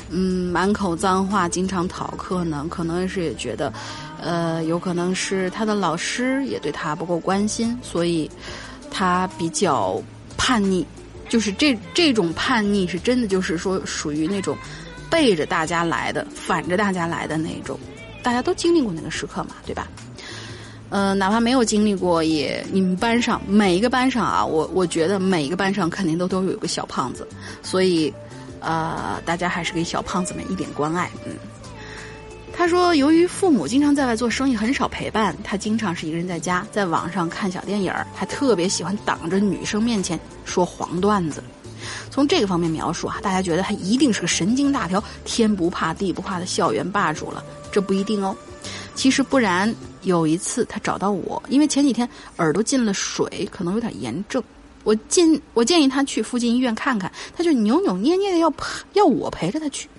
[0.09, 3.71] 嗯，满口脏话，经常逃课呢，可能是也觉得，
[4.19, 8.29] 呃，有可能是他的老师也对他不够关心，所以
[8.89, 10.01] 他比较
[10.35, 10.85] 叛逆。
[11.29, 14.57] 就是这这种叛逆是真的，就是说属于那种。
[15.09, 17.79] 背着大家来的，反着大家来的那种，
[18.23, 19.87] 大家都经历过那个时刻嘛，对吧？
[20.89, 27.27] 嗯，哪怕没有经历过，也你们班上每一个班上啊，我我觉得每一个班上肯定都都有个小胖子，
[27.63, 28.13] 所以，
[28.59, 31.09] 呃，大家还是给小胖子们一点关爱。
[31.25, 31.33] 嗯，
[32.53, 41.43] 他说，由于父母经常在外做生意，很少陪伴，他经常是一个人在家，在网上看小电影儿还特别喜欢挡着女生面前说黄段子。
[42.09, 47.43] 从这个方面描述啊，大家觉得他一定是个神经大条、天不怕地不怕的校园霸主了。
[47.71, 48.35] 这不一定哦，
[48.95, 49.73] 其实不然。
[50.05, 54.39] 有一次他找到我，因为前几天耳朵进了水，可能有点炎症。
[54.83, 59.89] 我建我建议他去附近医院看看，他就扭扭捏捏的要陪要我陪着他去。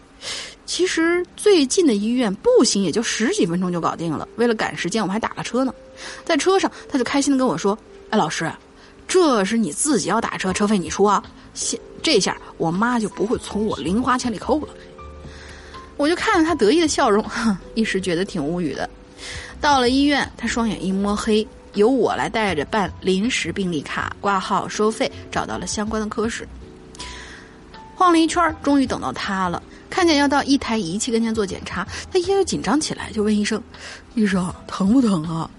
[0.64, 4.29] 其实最近的医院步行也就十几分钟就搞定了。
[4.37, 5.75] 为了赶时间，我们还打了车呢。
[6.25, 7.77] 在车上，他就开心的跟我说
[8.11, 8.49] ：“哎，老师，
[9.09, 11.20] 这是你自己要打车，车费你出啊。”
[11.56, 14.68] 现这下我妈就不会从我零花钱里扣了。
[15.96, 17.24] 我就看着他得意的笑容，
[17.74, 18.88] 一时觉得挺无语的。
[19.60, 26.46] 到了医院，他双眼一摸黑，由我来带着办临时病历卡、挂号、收费，找到了相关的科室。
[27.94, 29.62] 晃了一圈，终于等到他了。
[29.88, 33.60] 看见要到一台仪器跟前做检查，他一下就紧张起来，就问医生
[34.14, 35.50] ：“医生，疼不疼啊？”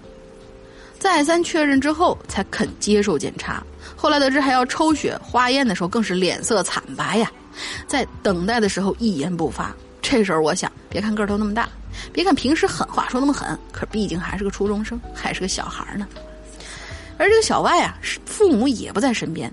[1.00, 3.60] 再三确认之后，才肯接受检查。
[4.00, 7.28] 后来得知还要抽血化验的时候，更是脸色惨白呀。
[7.88, 9.74] 在等待的时候一言不发。
[10.00, 11.68] 这时候我想，别看个头那么大，
[12.12, 16.06] 别看平时狠话说那么狠，可毕竟还是个初中生，还是个小孩呢。
[17.18, 19.52] 而这个小外啊，是父母也不在身边，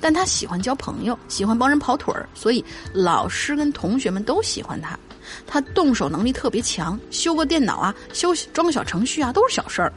[0.00, 4.98] 但他喜欢交朋友，喜欢帮人跑腿儿，所以老师跟同学们都喜欢他。
[5.46, 9.92] 他动手能力特别强，修个电脑啊，修装个小程序啊，都是小事儿。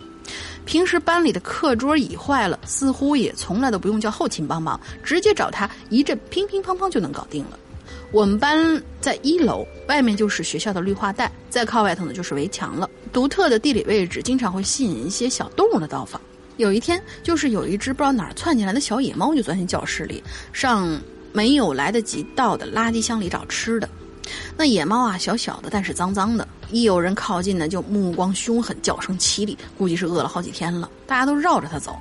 [0.65, 7.60] 平时班里的课桌椅坏了，似乎也从来都不用叫后勤帮忙，直接找他一阵乒乒乓乓就能搞定了。
[8.12, 12.89] 我们班在一楼，外面就是学校的绿化带，再靠外头呢就是围墙了。
[13.13, 16.19] 独特的地理位置经常会吸引一些小动物的到访。
[16.58, 20.23] 有一天，就是有一只不知道哪儿窜进来的小野猫，就钻进教室里，
[20.54, 20.99] 上
[21.34, 23.89] 没有来得及到的垃圾箱里找吃的。
[24.58, 26.47] 那野猫啊，小小的，但是脏脏的。
[26.71, 30.89] 一有人靠近呢，就目光凶狠，叫声凄厉，估计是饿了好几天了。
[31.06, 31.95] 大家都绕着它走。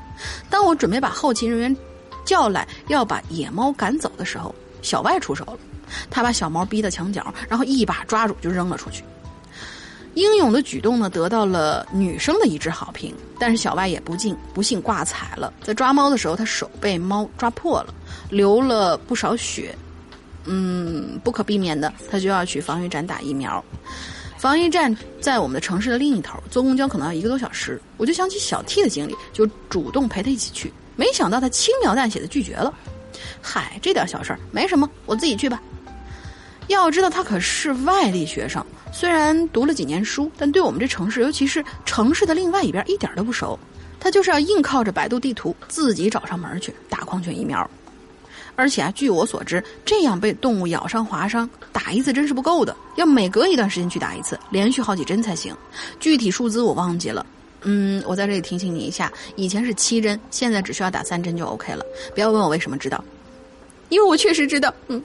[0.48, 1.76] 当我准备把后勤人员
[2.24, 5.58] 叫来，要把野猫赶走的时候，小外出手了。
[6.10, 9.04] 他把小猫逼到墙角，然后一把抓住就扔了出去。
[10.14, 13.14] 英勇的举动呢，得到了女生的一致好评。
[13.38, 17.92] 但是小外也不幸不幸挂彩了，在抓猫的时候，他手被猫抓破了，
[18.30, 19.76] 流了不少血。
[20.44, 23.62] 嗯，不可避免的，他就要去防疫站打疫苗。
[24.44, 27.80] 防疫站在我们的城市的另一头，坐公交可能要一个多小时。
[27.96, 30.70] 我就想起小 T 的经历，就主动陪他一起去。
[30.96, 32.70] 没想到他轻描淡写的拒绝了。
[33.40, 35.62] 嗨，这点小事儿没什么，我自己去吧。
[36.66, 43.58] 要知道他可是外地学生，虽然读了几年书，但对我们这城市，尤其是城市的另外一边，一点都不熟。
[43.98, 47.70] 他就是要硬靠着百度地图自己找上门去打狂犬疫苗。
[48.56, 55.54] 而且啊，据我所知，这样被动物咬伤、划伤，打一次针是不够的，要每隔一段时间去打一次，连续好几针才行。
[55.98, 57.24] 具体数字我忘记了。
[57.62, 61.84] 嗯，我在这里提醒你一下，以前是七针，现在只需要打三针就 OK 了。
[62.14, 63.02] 不要问我为什么知道，
[63.88, 64.72] 因为我确实知道。
[64.88, 65.02] 嗯，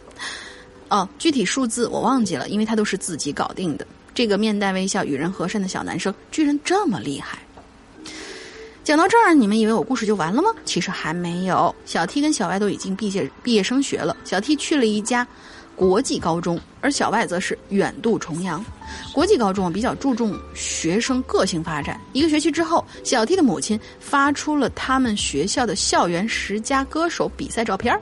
[0.89, 3.87] 哦，具体数字我忘记了，因为他都是自己搞定的。
[4.13, 7.39] 这个面带微笑、与人和善的小男生，居然这么厉害。
[8.89, 10.49] 讲到这儿，你们以为我故事就完了吗？
[10.65, 11.75] 其实还没有。
[11.85, 14.17] 小 T 跟小 Y 都已经毕业毕业升学了。
[14.23, 15.27] 小 T 去了一家
[15.75, 18.65] 国际高中，而小 Y 则是远渡重洋。
[19.13, 22.01] 国际高中比较注重学生个性发展。
[22.13, 27.95] 一个学期之后，小 T 的母亲发出了他们学校的校园十佳歌手比赛照片。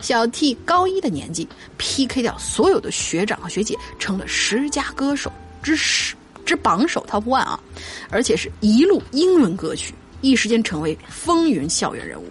[0.00, 5.30] 小 T 高一的年纪，PK 掉所有的学长和学姐，成了十佳歌手
[5.62, 6.14] 之十
[6.46, 7.60] 之榜首 Top One 啊！
[8.08, 9.92] 而且是一路英伦歌曲。
[10.22, 12.24] 一时间成为风云校园人物，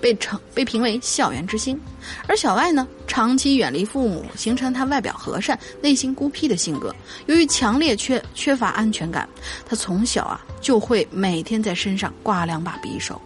[0.00, 1.80] 被称被评为校园之星。
[2.26, 6.94] 而小外呢，长期远离父母，形成他外表和善、内心孤僻的性格。
[7.26, 9.26] 由于强烈缺缺乏安全感，
[9.64, 13.18] 他从小啊就会每天在身上挂两把匕首。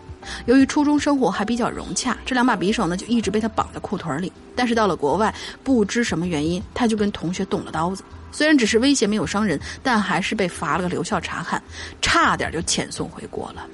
[0.44, 4.30] 由于初中生活还比较融洽，这两把匕首呢就一直被他绑在裤腿里。
[4.54, 8.04] 但是到了国外，不知什么原因，他就跟同学动了刀子。
[8.30, 11.60] 虽然只是威胁没有伤人，但还是被罚了个留校察看，
[12.02, 13.66] 差点就遣送回国了。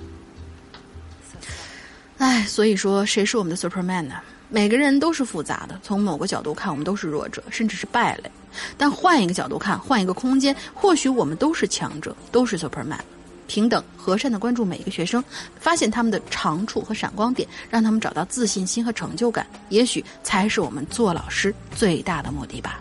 [2.19, 4.15] 唉，所以说谁是我们的 Superman 呢？
[4.49, 8.31] 每个人都是复杂的，从某个角度看，我们都是弱者，甚至是败类。
[8.79, 13.01] 但换一个角度看，换一个空间，或许我们都是强者，都是 Superman。
[13.49, 15.23] 平等、和善的关注每一个学生，
[15.61, 22.79] 发现他们的长处和闪光点，让他们找到自信心和成就感，也许才是我们做老师最大的目的吧。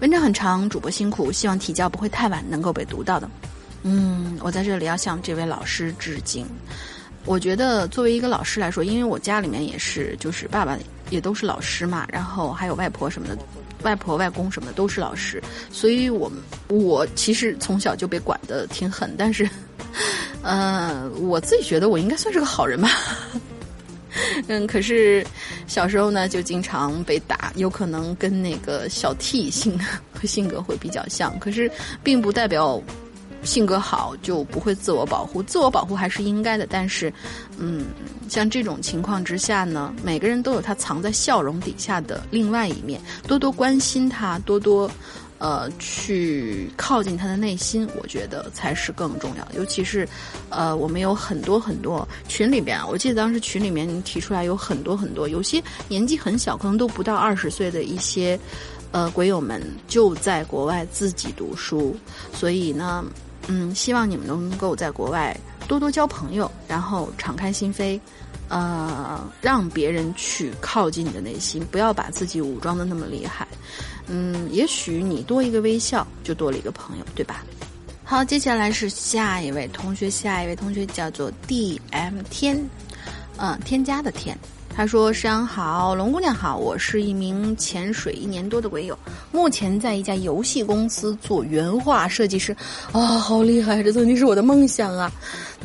[0.00, 3.30] 文章很长，主播辛苦，希望提交不会太晚，能够被读到的。
[3.82, 6.46] 嗯，我在这里要向这位老师致敬。
[7.24, 10.76] 我觉得作为一个老师来说，因为我家里面也是，就是爸爸
[11.08, 13.38] 也都是老师嘛，然后还有外婆什么的，
[13.82, 16.30] 外婆外公什么的都是老师，所以我
[16.68, 19.48] 我其实从小就被管的挺狠，但是，
[20.42, 22.90] 呃，我自己觉得我应该算是个好人吧。
[24.48, 25.24] 嗯，可是
[25.66, 29.78] 小时候呢就经常被打，有可能跟那个小 T 性
[30.24, 31.70] 性格会比较像，可是
[32.02, 32.82] 并不代表。
[33.42, 36.66] 性格好就不会自我保护，自我保护还是应该的。
[36.68, 37.12] 但是，
[37.58, 37.86] 嗯，
[38.28, 44.88] 像这种情况之下呢，每个人都有他藏在笑容底下的另外一面，多多关心他，多多，
[45.38, 49.56] 呃，去靠近他的内心，我觉得才是更重要的。
[49.56, 50.08] 尤其是，
[50.48, 58.38] 呃，我们有很多很多群里边，我记得当时群里面提出来有很多很多，有些年纪很小，可能都不到二十岁的一些，
[58.92, 61.96] 呃，鬼友们就在国外自己读书，
[62.32, 63.04] 所以呢。
[63.48, 68.00] 嗯，希望你们能够在国外多多交朋友，然后敞开心扉，
[68.48, 73.46] 呃，让别人去靠近你的内心，不要把自己武装的那么厉害。
[74.06, 77.44] 嗯，也许你多一个微笑，就多了一个朋友，对吧？
[78.04, 82.62] 好，接下来是下一位同学，下一位同学叫做 D M 天，
[83.38, 84.36] 嗯，添加的天。
[84.74, 88.98] 他说：“山好，龙姑娘好，我是一名潜水一年多的鬼友，
[89.32, 92.54] 目前在一家游戏公司做原画设计师。
[92.92, 93.82] 啊，好厉害！
[93.82, 95.10] 这曾经是我的梦想啊。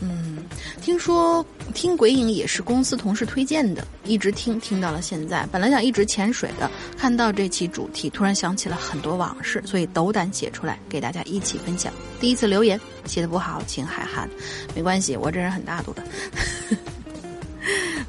[0.02, 0.38] 嗯，
[0.82, 5.48] 听说听鬼影也是公司同事推荐的，一直听听到了现在。
[5.52, 11.92] 本来想一直潜水的，看到这期主题，突然想起了很多往事，所以斗胆写出来，给大家一起分享。
[12.20, 14.30] 第一次留言写的不好，请海涵，
[14.74, 16.04] 没关系，我这人很大度的。”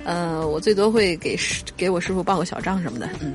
[0.05, 3.09] 呃，我最多会给师给我师傅报个小账什么的。
[3.21, 3.35] 嗯，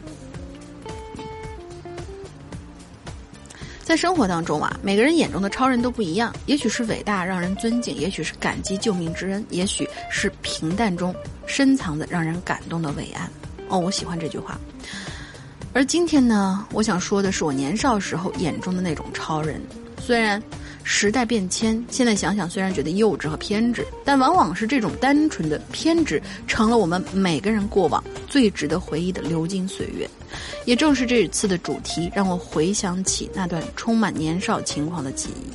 [3.94, 11.14] 在生活当中啊，每个人眼中的超人都不一样，也许是伟大让人尊敬，也许是感激救命之恩，也许是平淡中
[11.46, 13.30] 深藏的让人感动的伟岸。
[13.70, 14.60] 哦，我喜欢这句话。
[15.74, 19.62] 而今天呢，我想说的是我年少时候眼中的那种超人，
[20.02, 20.42] 虽然。
[20.84, 30.10] 时代变迁，现在想想虽然觉得幼稚和偏执，但往往是这种单纯的偏执，成了我们每个人过往最值得回忆的流金岁月。
[30.66, 35.52] 也正是这次的主题，让我回想起那段充满年少轻狂的记忆。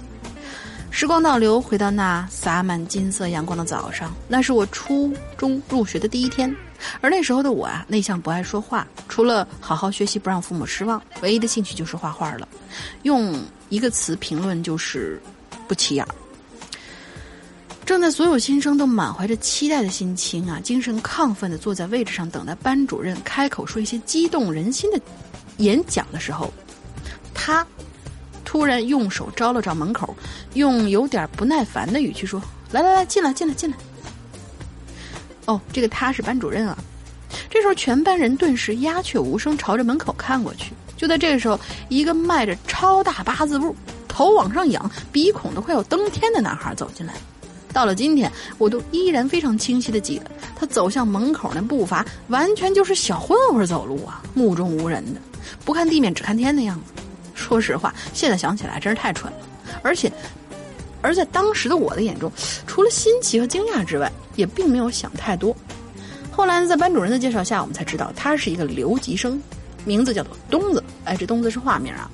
[0.91, 6.55] 时光倒流，回到那洒满金色阳光的早上，那是我初中入学的第一天。
[7.01, 12.49] 而那时候的我啊，内向不爱说话，除了好好学习不让父母失望，唯一的兴趣就是画画了。
[13.03, 15.21] 用一个词评论就是
[15.67, 16.07] 不起眼。
[17.85, 25.01] 正在所有新生都满怀着期待的心情啊，精神亢奋的坐在位置上等待班主任开口说一些激动人心的
[25.57, 26.53] 演讲的时候，
[27.33, 27.67] 他
[28.45, 30.15] 突然用手招了招门口，
[30.53, 33.77] 用有点不耐烦的语气说：“来来来，进来进来进来。”
[35.49, 36.77] 哦，这个他是班主任啊。
[37.51, 40.73] 这时候，全班人顿时鸦雀无声，朝着门口看过去。
[40.97, 43.75] 就在这个时候，一个迈着超大八字步、
[44.07, 47.15] 头往上仰、鼻孔都快要登天的男孩走进来。
[47.73, 55.21] 到了今天，我都依然非常清晰的记得，他走向门口那步伐，完全就是小混混走路啊，目中无人的，
[55.65, 56.93] 不看地面只看天的样子。
[57.35, 59.39] 说实话，现在想起来真是太蠢了。
[59.83, 60.11] 而且，
[61.01, 62.31] 而在当时的我的眼中，
[62.67, 65.57] 除了新奇和惊讶之外，也并没有想太多。
[66.31, 69.43] 后来，在班主任的介绍下，我们才知道他是一个留级生，
[69.85, 70.83] 名字叫做东子。
[71.05, 72.11] 哎，这东子是化名啊。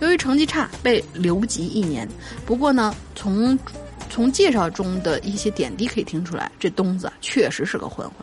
[0.00, 2.08] 由于成绩差，被留级一年。
[2.44, 3.56] 不过呢，从
[4.10, 8.14] 从介绍中的一些点滴可以听出来，这东子确实是个混混。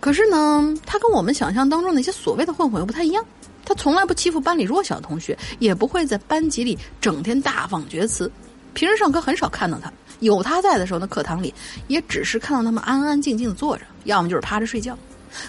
[0.00, 3.24] 可是呢，他跟我们想象当中那些所谓的混混又不太一样。
[3.68, 8.32] 他从来不欺负班里弱小的同学，也不会在班级里整天大放厥词。
[8.72, 11.52] 平时上课很少看到他，有他在的时候，那课堂里
[11.86, 14.96] 也只是看到他们安安静静的坐着，要么就是趴着睡觉。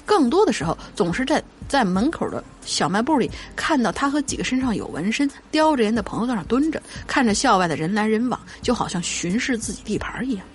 [0.05, 10.45] 更多的时候，总是在在门口的小卖部里看到他和几个身上有纹身、叼着烟的朋友在那蹲着，看着校外的人来人往，就好像巡视自己地盘一样。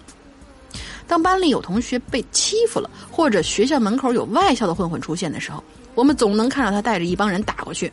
[1.08, 7.92] 当班里有同学被欺负了，或者学校门口有外校的混混出现的时候，我们总能看到他带着一帮人打过去。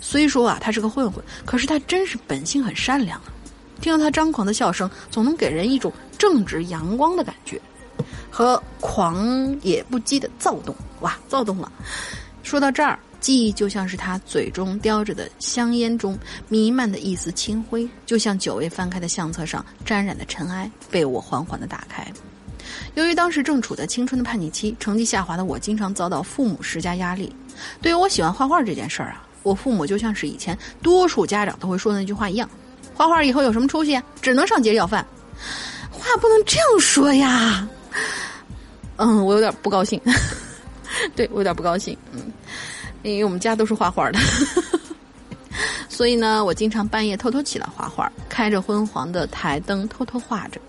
[0.00, 3.32] 虽说啊，他是个混混，可是他真是本性很善良啊。
[3.80, 7.58] 听到他张狂的笑声，总能给人一种正直阳光的感觉，
[8.30, 10.74] 和狂野不羁的躁动。
[11.00, 11.72] 哇，躁动了！
[12.42, 16.18] 说到这儿，记忆就像是他嘴中叼着的香烟中
[16.48, 22.06] 弥漫的一丝清灰，就像久未翻开的相册上沾染的尘埃，被我缓缓的打开。
[22.94, 27.34] 由于当时正处在青春的叛逆期，成绩下滑的我经常遭到父母施加压力。
[27.80, 32.48] 对于我喜欢画画这件事儿啊，我父母就像是以前多数家长都会说的那句话一样。
[32.94, 34.00] 画画以后有什么出息？
[34.20, 35.06] 只能上街要饭。
[35.90, 37.68] 话不能这样说呀。
[38.96, 40.00] 嗯，我有点不高兴。
[41.14, 41.96] 对我有点不高兴。
[42.12, 42.32] 嗯，
[43.02, 44.18] 因为我们家都是画画的，
[45.88, 50.60] 所以呢，我经常半夜偷偷起来画画，开着昏黄的台灯偷偷画着。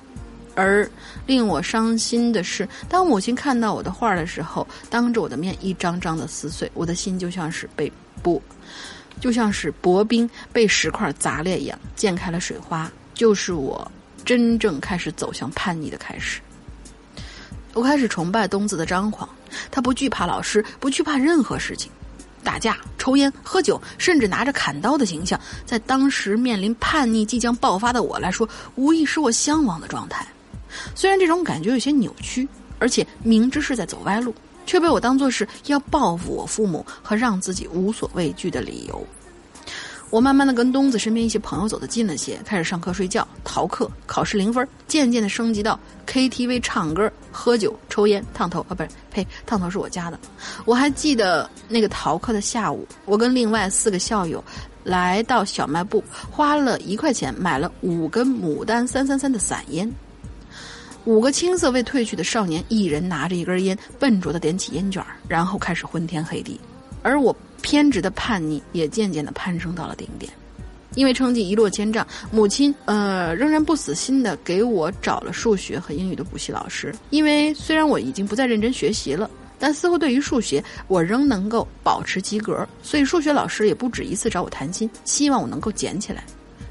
[0.55, 0.89] 而
[1.25, 7.91] 令我伤心的是，当母亲看到我的画的时候，当着我的面一张张的撕碎，我的心就像是被
[8.23, 8.39] 剥。
[9.19, 12.91] 就像是薄冰被石块砸裂一样，溅开了水花。
[13.13, 13.89] 就是我
[14.25, 16.41] 真正开始走向叛逆的开始。
[17.73, 19.29] 我开始崇拜东子的张狂，
[19.69, 21.91] 他不惧怕老师，不惧怕任何事情，
[22.43, 30.25] 打架、抽烟、喝酒，甚至拿着砍刀的形象，在当时面临叛逆即将爆发的我来说，无疑是我向往的状态。
[30.95, 32.47] 虽然这种感觉有些扭曲，
[32.79, 34.33] 而且明知是在走歪路。
[34.63, 39.05] 却被我当作是要报复我父母和让自己无所畏惧的理由。
[40.11, 50.19] 我慢慢的跟东子身边一些朋友走得近了些，开始上课睡觉、逃课、考试零分，渐渐的升级到 KTV 唱歌、喝酒、抽烟、烫头啊，不是，呸，烫头是我家的。
[50.63, 54.41] 我还记得那个逃课的下午，我跟另外四个校友
[54.83, 59.91] 来到小卖部，花了一块钱买了五根牡丹三三三的散烟。
[61.05, 66.59] 五个青涩未褪去的少年，一人拿着一根烟，笨拙的点起烟卷然后开始昏天黑地。
[67.01, 70.31] 而我偏执的叛逆也渐渐的攀升到了顶点。
[70.93, 76.93] 因为成绩一落千丈，母亲呃仍然不死心的给我找了数学和英语的补习老师。
[77.09, 79.27] 因为虽然我已经不再认真学习了，
[79.57, 86.23] 但似乎对于数学我仍能够保持及格，所以数学老师也不止一次找我谈心，希望我能够捡起来。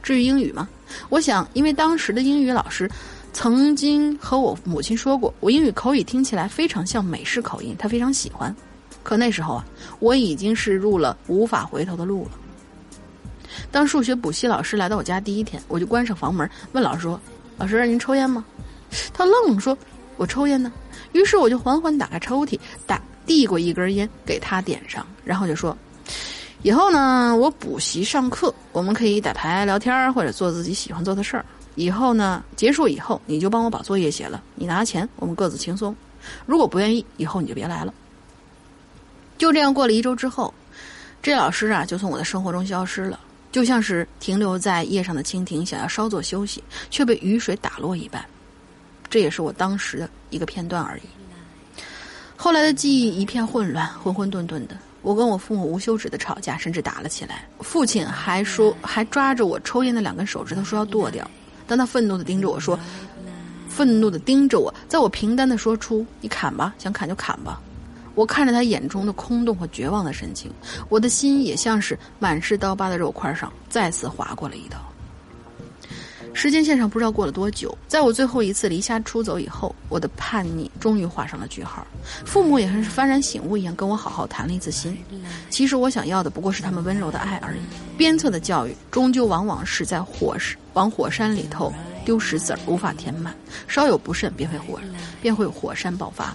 [0.02, 0.68] 至于英语嘛，
[1.08, 2.88] 我想因为当时的英语老师。
[3.32, 8.54] 曾经和我母亲说过，我英语口语听起来非常像美式口音，她非常喜欢。
[9.02, 9.64] 可那时候啊，
[9.98, 12.32] 我已经是入了无法回头的路了。
[13.70, 17.18] 当数学补习老师来到我家第一天，我就关上房门，问老师说
[17.56, 18.44] ：“老师，您抽烟吗？”
[19.14, 19.76] 他愣说
[20.18, 20.70] ：“我抽烟呢。”
[21.12, 25.76] 于是我就缓缓打开抽屉，打递过一根烟给他点上，然后就说
[26.62, 31.44] ：“以后呢，我补习上课，我们可以打牌聊天，或者做自己喜欢做的事儿。”
[31.80, 35.96] 以后呢，结束以后你就帮我把作业写了，你拿钱，我们各自轻松。
[36.44, 37.94] 如果不愿意，以后你就别来了。
[39.38, 40.52] 就这样过了一周之后，
[41.22, 43.18] 这老师啊就从我的生活中消失了。
[43.50, 48.22] 就像是停留在叶上的蜻蜓，想要稍作休息，却被雨水打落一般。
[49.08, 51.02] 这也是我当时的一个片段而已。
[52.36, 54.76] 后来的记忆一片混乱，混混沌沌的。
[55.02, 57.48] 我跟我父母无休止的吵架，甚至打了起来。
[57.60, 61.28] 父亲还说，还抓着我抽烟的两根手指头说要剁掉。
[61.70, 62.76] 当他愤怒的盯着我说，
[63.68, 67.60] 愤怒的盯着我，在我平淡的说出“你砍吧，想砍就砍吧”。
[68.16, 70.50] 我看着他眼中的空洞和绝望的神情，
[70.88, 74.78] 我的心也像是满是刀疤的肉块上再次划过了一刀。
[76.32, 81.86] 时间线上不知道过了多久，在我最后一次离家出走以后，我的叛逆终于画上了句号。
[82.24, 84.96] 父母也像是幡然醒悟一样，跟我好好谈了一次心。
[85.50, 87.60] 其实我想要的不过是他们温柔的爱而已。
[87.98, 91.70] 鞭策的教育，终究往往是在火石往火山里头
[92.04, 93.34] 丢石子儿，无法填满。
[93.68, 94.80] 稍有不慎，便会火，
[95.20, 96.34] 便会火山爆发。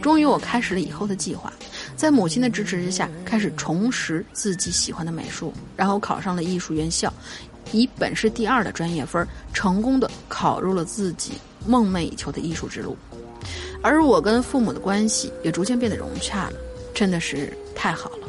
[0.00, 1.52] 终于，我开始了以后的计划，
[1.94, 7.12] 在母亲的支持之下，开始重拾自己喜欢的美术，然后考上了艺术院校。
[7.72, 11.32] 以本市第二的专业分，成功的考入了自己
[11.66, 12.96] 梦寐以求的艺术之路，
[13.82, 16.52] 而我跟父母的关系也逐渐变得融洽了，
[16.94, 18.28] 真的是太好了。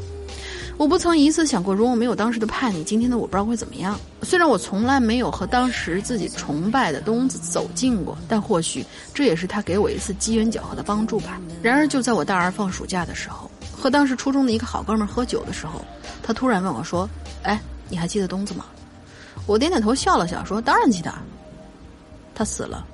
[0.78, 4.00] 我不曾一次想过，如果没有当时的叛逆，今天的我不知道会怎么样。
[4.22, 11.38] 虽然我从来没有和当时自己崇拜的东子走近过，但或许这也是他给我一次机缘巧合的帮助吧。
[11.62, 15.84] 然而，就在我大二放暑假的时候，和当时初中的一个好哥们喝酒的时候，
[16.24, 17.10] 他突然问我说
[17.44, 17.60] ：“哎，
[17.90, 18.64] 你还记得东子吗？”
[19.50, 21.12] 我点点头，笑了笑，说：“当然记得。”
[22.36, 22.86] 他死了。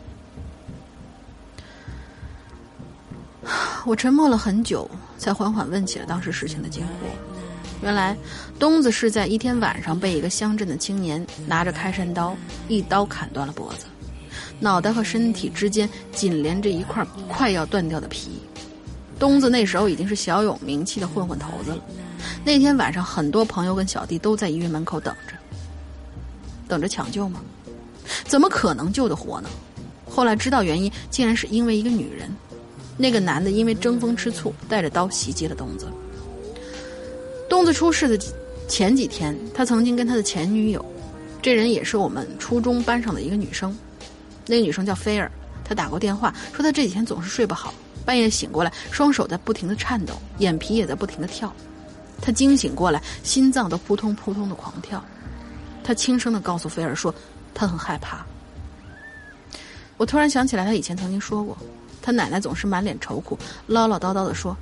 [3.85, 7.09] 我沉默了很久，才缓缓问起了当时事情的经过。
[7.81, 8.15] 原来，
[8.57, 12.33] 东子是在一天晚上被一个乡镇的青年拿着开山刀
[12.69, 13.85] 一刀砍断了脖子，
[14.57, 18.41] 脑袋和身体之间紧连着一块快要断掉的皮。
[19.19, 21.81] 东子那时候已经是小有名气的混混头子了。
[22.45, 25.33] 那天晚上，很多朋友跟小弟都在医院门口等着。
[26.67, 27.41] 等着抢救吗？
[28.25, 29.49] 怎么可能救得活呢？
[30.09, 32.29] 后来知道原因，竟然是因为一个女人。
[32.97, 35.87] 那个男的因为争风吃醋，带着刀袭击了东子。
[37.49, 38.25] 东子出事的
[38.67, 40.83] 前几天，他曾经跟他的前女友，
[41.41, 43.75] 这人也是我们初中班上的一个女生。
[44.45, 45.29] 那个女生叫菲儿，
[45.63, 47.73] 她打过电话说她这几天总是睡不好，
[48.05, 51.53] 半夜醒过来，双手在不停的颤抖，眼皮也在不停的跳。
[52.21, 55.03] 她惊醒过来，心脏都扑通扑通的狂跳。
[55.85, 57.13] 他轻声的告诉菲儿说
[57.53, 58.25] ：“他很害怕。”
[59.97, 61.55] 我突然想起来，他以前曾经说过，
[62.01, 64.57] 他奶奶总是满脸愁苦，唠唠叨叨的说：“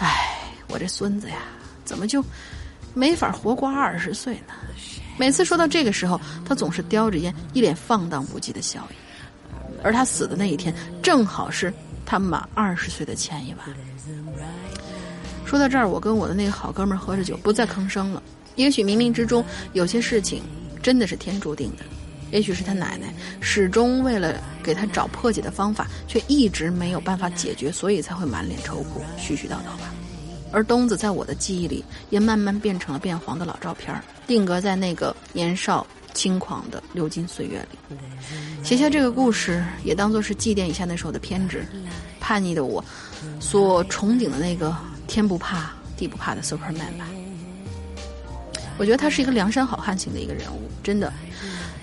[0.00, 1.42] 哎，我这孙子呀，
[1.84, 2.24] 怎么就
[2.94, 4.54] 没法活过二十岁呢？”
[5.18, 8.94] 每次说到这个时候，他总是叼着烟，一脸放荡不羁的笑意。
[9.84, 11.70] 而他死的那一天，正好是
[12.06, 13.68] 他满二十岁的前一晚。
[15.44, 18.22] 说到这儿，我跟我的那个好哥们喝着酒，不再吭声了。
[18.56, 19.44] 也许冥冥之中，
[19.74, 20.42] 有些事情。
[20.82, 21.84] 真的是天注定的，
[22.32, 29.94] 也许是他奶奶始终为了给他找破解的方法，却一直没有办法解决，所以才会满脸愁苦、絮絮叨叨吧。
[30.50, 37.96] 而东子在我的记忆里，也慢慢变成了变黄的老照片，定格在那个年少轻狂的流金岁月里。
[38.62, 41.64] 写下这个故事，也当做是祭奠一下那时候的偏执、
[42.20, 42.84] 叛逆的我，
[43.40, 44.76] 所憧憬的那个
[45.06, 47.06] 天不怕地不怕的 Superman 吧。
[48.78, 51.12] 我觉得他是一个梁山好汉型的一个人物，真的，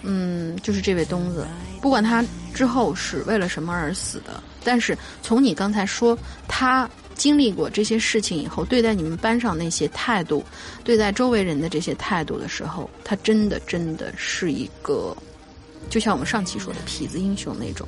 [0.04, 1.46] 嗯，就是这位东子，
[1.82, 2.24] 不管他
[2.54, 6.18] 之后是为了什么而死的，但是从你刚才说
[6.48, 10.44] 他经历过这些事情以后，对待你们班上那些态度，
[10.84, 15.16] 对待周围人的这些态度的时候，他真的真的是一个，
[15.90, 17.88] 就像我们上期说的痞子英雄那种。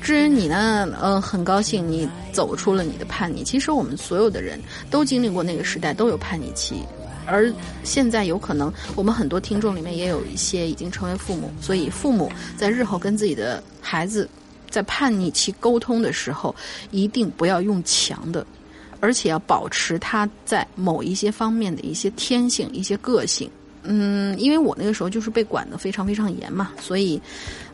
[0.00, 3.42] 至于你呢，呃，很高兴你走出了你的叛逆。
[3.42, 6.84] 其实我们所有的人都经历过那个时代，都有叛逆期。
[7.28, 7.52] 而
[7.84, 14.28] 现在有可能，我们很多听众里面也有一些已经成为父母，所以父母在日后跟自己的孩子
[14.70, 16.54] 在叛逆期沟通的时候，
[16.90, 18.46] 一定不要用强的，
[19.00, 23.50] 而且要保持他在某一些方面的一些天性、一些个性。
[23.82, 27.20] 嗯，因为我那个时候就是被管得非常非常严嘛，所以，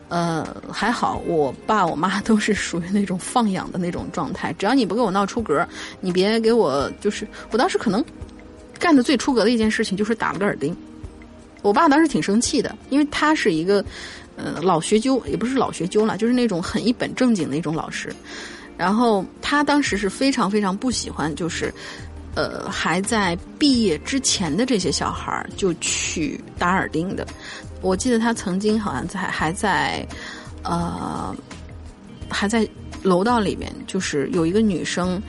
[0.07, 5.67] 呃，还好，我爸我妈都是属于那种放养的那种状态，只要你不给我闹出格，
[5.99, 8.03] 你别给我就是，我当时可能。
[8.79, 10.75] 干的最出格的一件事情就是打了个耳钉，
[11.61, 13.83] 我爸当时挺生气的，因为他是一个，
[14.35, 18.13] 呃，老学究，也不是老学究了，就是那种很一本正经的一种老师。
[18.77, 21.73] 然后他当时是非常非常不喜欢，就是，
[22.35, 27.25] 呃，还在毕业之前的这些小孩儿就去打耳钉的。
[27.81, 30.05] 我记得他曾经好像在还在，
[30.63, 31.33] 呃，
[32.29, 32.67] 还在
[33.01, 35.21] 楼道里面，就是有一个女生。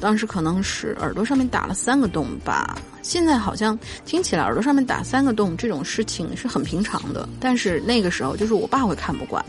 [0.00, 9.44] 当时可能是耳朵上面打了三个洞吧，现在好像听起来耳朵上面打三个洞这种事情是很平常的，但是那个时候就是我爸会看不惯，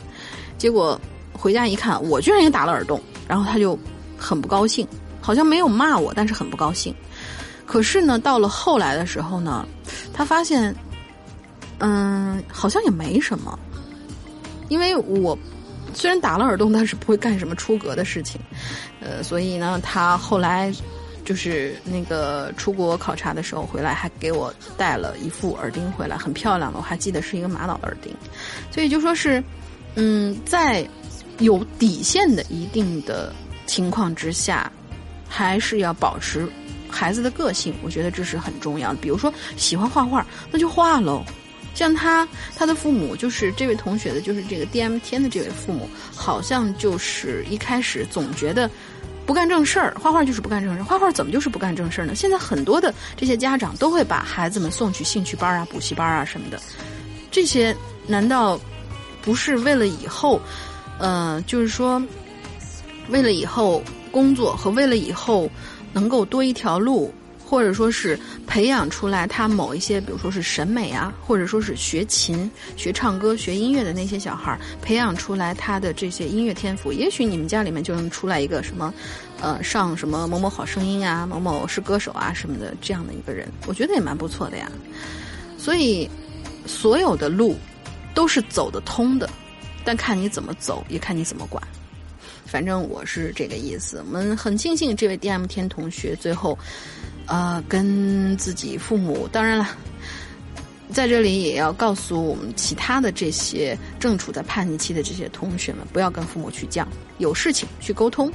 [0.57, 0.99] 结果
[1.33, 3.77] 回家一看，我居然也打了耳洞，然后他就
[4.17, 4.87] 很不高兴，
[5.19, 6.95] 好像没有骂我，但是很不高兴。
[7.65, 9.67] 可是呢，到了后来的时候呢，
[10.13, 10.73] 他发现，
[11.79, 13.59] 嗯，好像也没什么，
[14.69, 15.37] 因为我
[15.95, 18.39] 虽然打了耳洞，但是不会干什么出格的事情，
[18.99, 20.71] 呃，所以呢，他后来
[21.23, 28.13] 就是那个出国考察的时候回来，还给我带了一副耳钉回来，很漂亮的，我还记得是一个玛瑙耳钉，
[28.69, 29.43] 所以就说是，
[29.95, 30.87] 嗯，在
[31.39, 33.33] 有底线的一定的
[33.65, 34.71] 情况之下，
[35.27, 36.47] 还是要保持。
[36.87, 38.99] 孩子的个性，我觉得这是很重要的。
[39.01, 41.25] 比如说喜欢画画，那就画喽。
[41.75, 48.67] 像他他的父母，就是这位同学的，就是这个 D M 天的这位父母，好像就是一开始总觉得
[49.25, 50.83] 不干正事儿，画画就是不干正事儿。
[50.83, 52.15] 画画怎么就是不干正事儿呢？
[52.15, 56.59] 现在很多的这些家长都会把孩子们送去兴趣班啊、补习班啊什么的。
[57.29, 57.75] 这些
[58.07, 58.59] 难道
[59.21, 60.41] 不是为了以后，
[60.97, 62.01] 呃，就是说
[63.09, 65.47] 为了以后工作和为了以后。
[65.95, 67.13] 能够多一条路，
[67.45, 76.91] 或者说是培养出来他某一些，比如说是审美啊，或者说是学琴、学唱歌、学音乐的那些小孩儿，培养出来他的这些音乐天赋。
[76.91, 78.93] 也许你们家里面就能出来一个什么，
[79.39, 84.71] 呃，上什么某某好声音啊，某某是歌手啊什么的这样的一个人，我觉得也蛮不错的呀。
[85.57, 86.09] 所以，
[86.65, 87.55] 所有的路
[88.13, 89.29] 都是走得通的，
[89.83, 91.61] 但看你怎么走，也看你怎么管。
[92.55, 94.01] 反正我是这个意思。
[94.07, 96.57] 我们很庆幸这位 D M 天同学最后，
[97.25, 99.27] 呃，跟自己父母。
[99.29, 99.67] 当然了，
[100.89, 106.85] 在这里也要告诉我们其他的这些正处在叛逆期的这些同学们，不要跟父母去犟，
[107.17, 108.31] 有事情去沟通，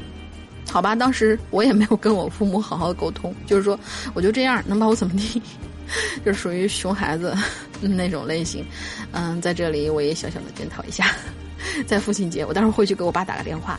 [0.69, 0.95] 好吧？
[0.95, 3.81] 当时我也没有跟我父母好好沟通，就是说
[4.13, 5.41] 我就这样，能把我怎么地？
[6.27, 7.35] 就是属于熊孩子
[7.81, 8.63] 那种类型。
[9.13, 11.07] 嗯，在这里我也小小的检讨一下。
[11.87, 13.79] 在父亲节，我待会儿会去给我爸打个电话。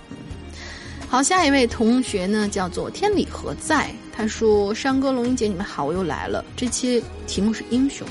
[1.11, 3.93] 好，下一位同学呢，叫做天理何在？
[4.15, 6.45] 他说：“山哥、龙英姐，你们好，我又来了。
[6.55, 8.07] 这期题目是英雄，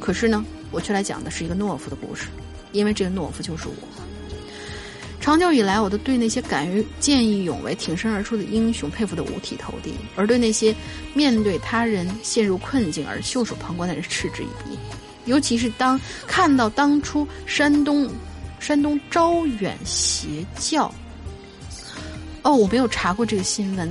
[0.00, 2.26] 可是呢，我却来讲的是一个懦夫的故事，
[2.72, 3.74] 因为这个懦夫就是我。
[5.20, 10.74] 长久以来，我都对那些敢于见义勇为、挺身而出的英雄佩服的五体投地，而对那些
[11.14, 14.76] 面对他人陷入困境而袖手旁观的人嗤之以鼻。
[15.26, 18.10] 尤其是当看到当初山东……
[18.58, 20.92] 山东招远邪教，
[22.42, 23.90] 哦，我没有查过这个新闻，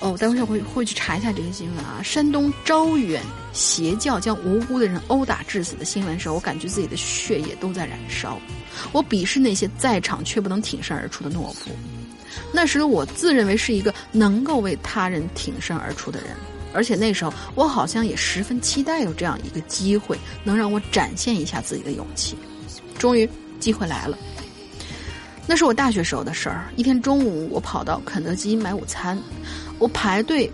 [0.00, 2.00] 哦，待会儿会会去查一下这个新闻啊。
[2.02, 3.22] 山东招远
[3.52, 8.38] 邪教将无辜的人殴打致死的新闻时候，我感觉自己的血液都在燃烧。
[8.92, 11.70] 我鄙视那些在场却不能挺身而出的懦夫。
[12.52, 16.30] 那时的我自认为是一个能够为他人挺身而出的人，
[16.72, 22.36] 而且那时候我好像也十分期待有这样一个机会，能让我展现一下自己的勇气。
[22.98, 23.28] 终于。
[23.60, 24.16] 机会来了，
[25.50, 26.66] 那是我大学时候的事儿。
[26.76, 29.20] 一天中午，我跑到肯德基买午餐，
[29.80, 30.48] 我排队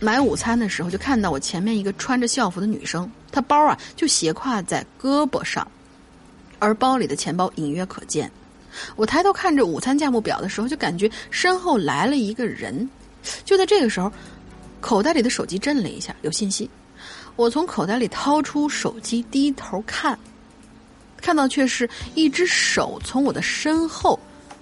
[0.00, 5.64] 买午餐的时候，就看到我前面一个穿着校服的女生，她包啊就斜挎在胳膊上，
[6.58, 8.28] 而包里的钱包隐约可见。
[8.96, 12.90] 我抬头看着午餐价目表的时候，就感觉身后来了一个人。
[13.44, 14.10] 就在这个时候，
[14.80, 16.68] 口袋里的手机震了一下，有信息。
[17.36, 20.18] 我从口袋里掏出手机，低头看。
[21.20, 24.18] 看到却是一只手从我的身后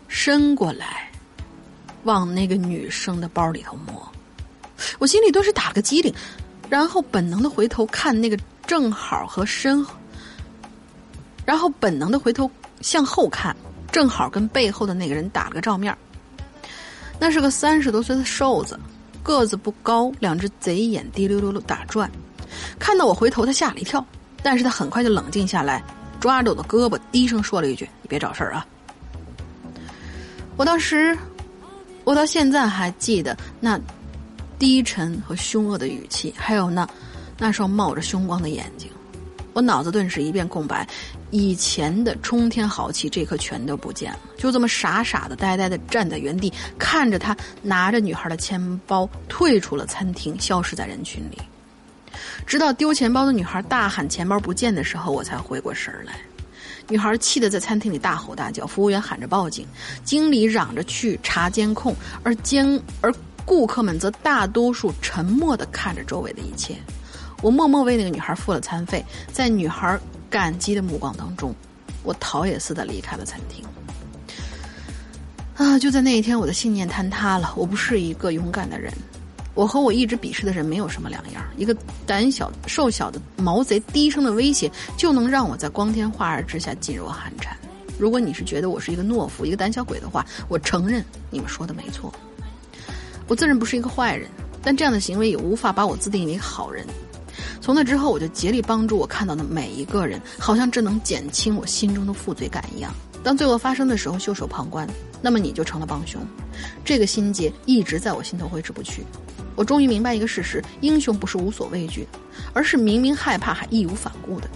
[0.09, 1.11] 伸过来，
[2.05, 4.13] 往那个女生的包里头摸，
[4.99, 6.15] 我心里顿时打个激灵，
[6.71, 9.85] 然后本能的回头看那个正好和身，
[11.45, 12.51] 然后本能的回头
[12.81, 13.55] 向后看，
[13.93, 15.97] 正好跟背后的那个人打了个照面。
[17.19, 18.79] 那是个三十多岁的瘦子，
[19.23, 22.11] 个子不高，两只贼眼滴溜溜的打转，
[22.79, 24.05] 看到我回头，他吓了一跳，
[24.43, 25.83] 但是他很快就冷静下来。
[26.25, 28.67] 抓着我的胳膊，低声说了一句：“你别找事儿啊！”
[30.57, 31.15] 我当时，
[32.03, 33.79] 我到现在还记得那
[34.59, 36.89] 低沉和凶恶的语气，还有那
[37.37, 38.89] 那双冒着凶光的眼睛。
[39.53, 40.89] 我脑子顿时一片空白，
[41.31, 44.21] 以前的冲天豪气这刻全都不见了。
[44.39, 51.37] 就这么傻傻的、呆呆的站在原地，看着他拿着女孩的钱包退出了餐厅，消失在人群里。
[52.47, 56.15] 直到丢钱包的女孩大喊“钱包不见”的时候，我才回过神来。
[56.89, 59.67] 女孩气得在餐厅里大吼大叫，服务员喊着报警，
[60.05, 63.13] 经理嚷着去查监控，而监而
[63.47, 66.77] 顾客们则大多数沉默地看着周围的一切。
[67.43, 69.99] 我默默为那个女孩付了餐费，在女孩
[70.29, 71.55] 感激的目光当中，
[72.03, 73.65] 我逃也似的离开了餐厅。
[75.57, 75.79] 啊！
[75.79, 77.55] 就在那一天，我的信念坍塌了。
[77.57, 78.93] 我不是一个勇敢的人。
[79.55, 81.43] 我和我一直鄙视的人没有什么两样。
[81.57, 81.75] 一个
[82.05, 87.57] 胆小瘦小的毛贼，低声的威胁就能让我在光天化日之下噤若寒蝉。
[87.99, 92.13] 如果你是觉得我是一个懦夫、一个胆小鬼的话，我承认你们说的没错。
[93.29, 94.29] 我自认不是一个坏人，
[94.61, 96.85] 但这样的行为也无法把我自定义为好人。
[97.61, 102.93] 从那之后，我就竭力帮助我看到的每一个人，好像这能减轻我心中的负罪感一样。
[103.23, 104.87] 当罪恶发生的时候袖手旁观，
[105.23, 106.21] 那么你就成了帮凶。
[106.85, 109.03] 这个心结一直在我心头挥之不去。
[109.57, 112.07] 我终于明白一个事实：英雄不是无所畏惧，
[112.53, 114.49] 而是明明害怕还义无反顾的。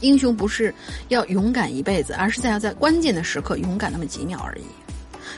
[0.00, 0.74] 英雄不是
[1.08, 4.64] 要勇敢一辈子，而是在要在关键的时刻勇敢那么几秒而已。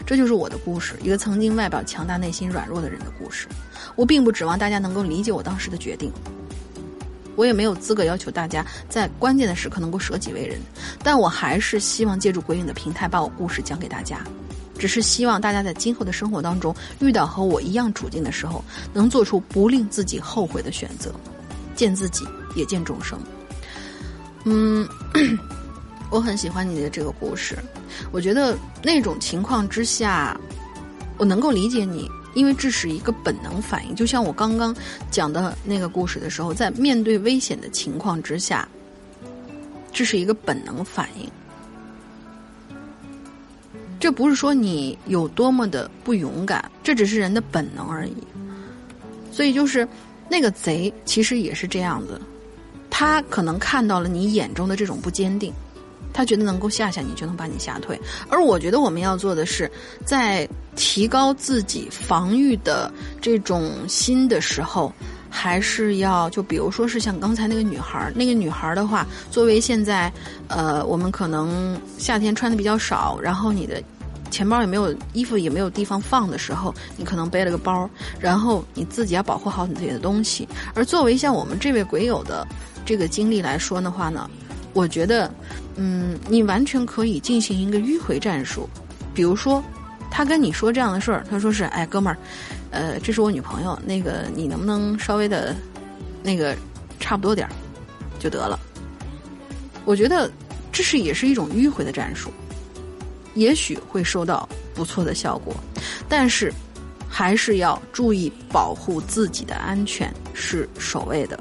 [0.05, 3.47] 这就是我的故事，一个曾经外表强大、内心软弱的人的故事。
[3.95, 6.13] 我并不指望大家能够理解我当时的决定，
[7.37, 10.59] 我也没有资格要求大家在关键的时刻能够舍己为人。
[11.03, 14.21] 但我还是希望借助鬼影的平台，把我故事讲给大家。
[14.79, 21.13] 只是希望大家在今后的生活当中遇到和我一样处境的时候，能做出不令自己后悔的选择，
[21.75, 22.25] 见自己
[22.55, 23.19] 也见众生。
[24.45, 24.89] 嗯，
[26.11, 27.59] 我很喜欢你的这个故事。
[28.13, 30.39] 我觉得那种情况之下，
[31.19, 33.95] 我能够理解你，因为这是一个本能反应。
[33.95, 34.77] 就像我刚刚
[35.11, 38.69] 讲的那个故事的时候，在面对危险的情况之下，
[39.93, 41.29] 这是一个本能反应。
[43.99, 48.17] 这不是说你有多么的不勇敢，这只是人的本能而已。
[49.33, 49.87] 所以就是
[50.29, 52.21] 那个贼其实也是这样子，
[52.91, 55.53] 他可能看到了你眼中的这种不坚定，
[56.13, 58.01] 他觉得能够吓吓你就能把你吓退。
[58.29, 59.71] 而我觉得我们要做的是，
[60.05, 64.93] 在提高自己防御的这种心的时候，
[65.37, 70.11] 还是要就比如说是像刚才那个女孩，那个女孩的话，作为现在
[70.49, 73.83] 呃我们可能夏天穿的比较少，然后你的。
[74.29, 80.47] 钱包也没有，衣服也没有地方放的时候，你可能背了个包，然后你自己要保护好你自己的东西。
[80.75, 82.47] 而作为像我们这位鬼友的
[82.85, 84.29] 这个经历来说的话呢，
[84.75, 85.33] 我觉得，
[85.77, 88.69] 嗯，你完全可以进行一个迂回战术。
[89.15, 89.63] 比如说，
[90.11, 92.19] 他跟你说这样的事儿，他说是，哎，哥们儿，
[92.71, 95.55] 呃，这是我女朋友，那个你能不能稍微的，
[96.23, 96.57] 那个
[97.01, 97.53] 差不多点儿
[98.19, 98.59] 就得了。
[99.85, 100.31] 我觉得
[100.73, 102.31] 这是也是一种迂回的战术。
[103.35, 105.55] 也许会收到不错的效果，
[106.09, 106.51] 但是
[107.07, 111.39] 还是要注意保护自己的安全是首位的。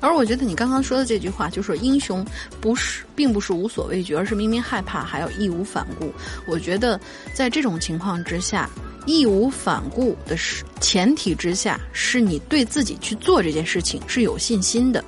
[0.00, 2.26] 而我觉得你刚刚说的这句话，就是英雄
[2.62, 6.10] 不是并不是无所畏惧，而是明明害怕还要义无反顾。
[6.46, 6.98] 我觉得
[7.34, 8.68] 在这种情况之下，
[9.06, 15.04] 义无反顾的是前提之下，是你对自己去做这件事情是有信心的。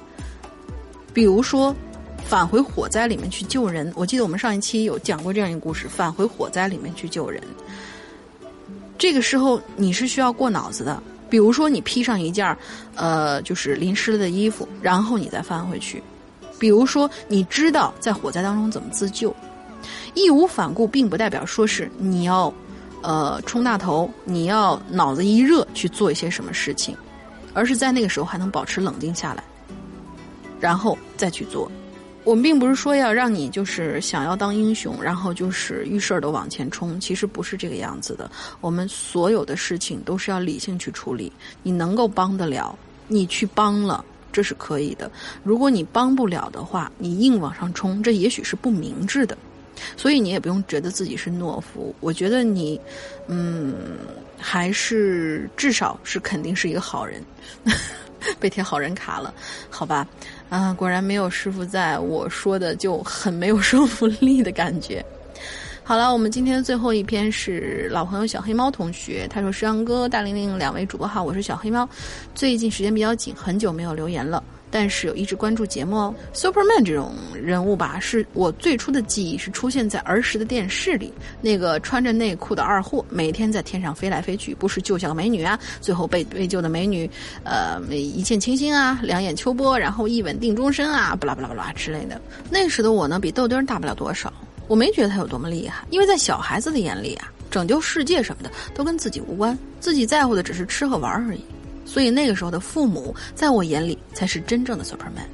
[1.13, 1.75] 比如说。
[2.27, 7.39] 返回火灾里面去救人，我记得我们上一期有讲过这样一个故事，返回火灾里面去救人。
[8.97, 12.57] 这个时候你是需要过脑子的，比如说你披上一件
[12.95, 15.99] 呃，就是淋湿了的衣服，然后你再翻回去；
[16.59, 19.37] 比如说你知道在火灾当中怎么自救，
[20.15, 22.51] 义无反顾，并不代表说是你要
[23.05, 26.97] 呃冲大头，你要脑子一热去做一些什么事情，
[27.53, 29.45] 而是在那个时候还能保持冷静下来，
[30.59, 31.71] 然后再去做。
[32.25, 38.31] 我们并不是说要让你就是想要当英雄，然后就是遇事儿都往前冲，其实不是这个样子的。
[38.63, 41.31] 我们所有的事情都是要理性去处理。
[41.63, 42.75] 你能够帮得了，
[43.09, 44.03] 你去帮了，
[44.33, 45.11] 这是可以的。
[45.43, 49.37] 如果你帮不了的话，你硬往上冲，这也许是不明智的。
[49.97, 51.95] 所以你也不用觉得自己是懦夫。
[52.01, 52.81] 我觉得你，
[53.29, 53.75] 嗯，
[54.39, 57.23] 还是至少是肯定是一个好人。
[58.41, 59.35] 被贴好人卡了，
[59.69, 60.09] 好吧，
[60.49, 65.05] 啊，果然没有师傅在，我说的就很没有 说服力的感觉。
[65.83, 71.87] 好了，我们今天最后一篇是老朋友小黑猫同学，他说：“石阳哥、大玲玲两位主播好，我是小黑猫，
[72.35, 74.43] 最近时间比较紧，很久没有留言了。”
[74.75, 87.09] 但是有一直关注节目哦，Superman 这种人物吧，是我最初的记忆是出现在儿时的电视里，那个穿着内裤的二货，每天在天上飞来飞去，不是救下个美女啊，最后被被救的美女，
[87.45, 92.21] 呃，一见倾心啊，两眼秋波，然后一吻定终身啊，巴拉巴拉巴拉之类的。
[92.51, 94.33] 那时的我呢，比豆丁大不了多少，
[94.67, 101.45] 我没觉得他有多么厉害，因为在小孩子的眼里啊，拯救世界什么的都跟自己无关，自己在乎的只是吃和玩而已。
[101.95, 105.29] 所以那个时候的父母，在我眼里才是真正的 Superman，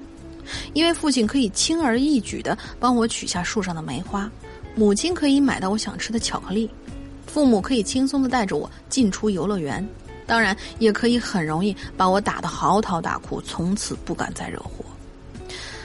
[0.74, 4.30] 因为父亲可以轻而易举的帮我取下树上的梅花，
[4.74, 6.68] 母亲可以买到我想吃的巧克力，
[7.26, 9.82] 父母可以轻松的带着我进出游乐园，
[10.26, 14.84] 当然也可以很容易把我打得嚎啕大哭，从此不敢再惹祸。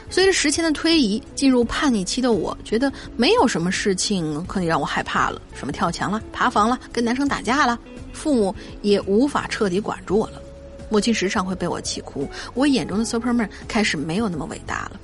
[0.10, 7.80] 随着时间的推移，进入叛逆期的我，觉得没有什么事情可以让我害怕了，什么跳墙了、爬房了、跟男生打架了，
[8.12, 10.42] 父母也无法彻底管住我了。
[10.90, 12.28] 母亲时常会被我气哭。
[12.54, 15.00] 我眼中的 Superman 开始没有那么伟大了，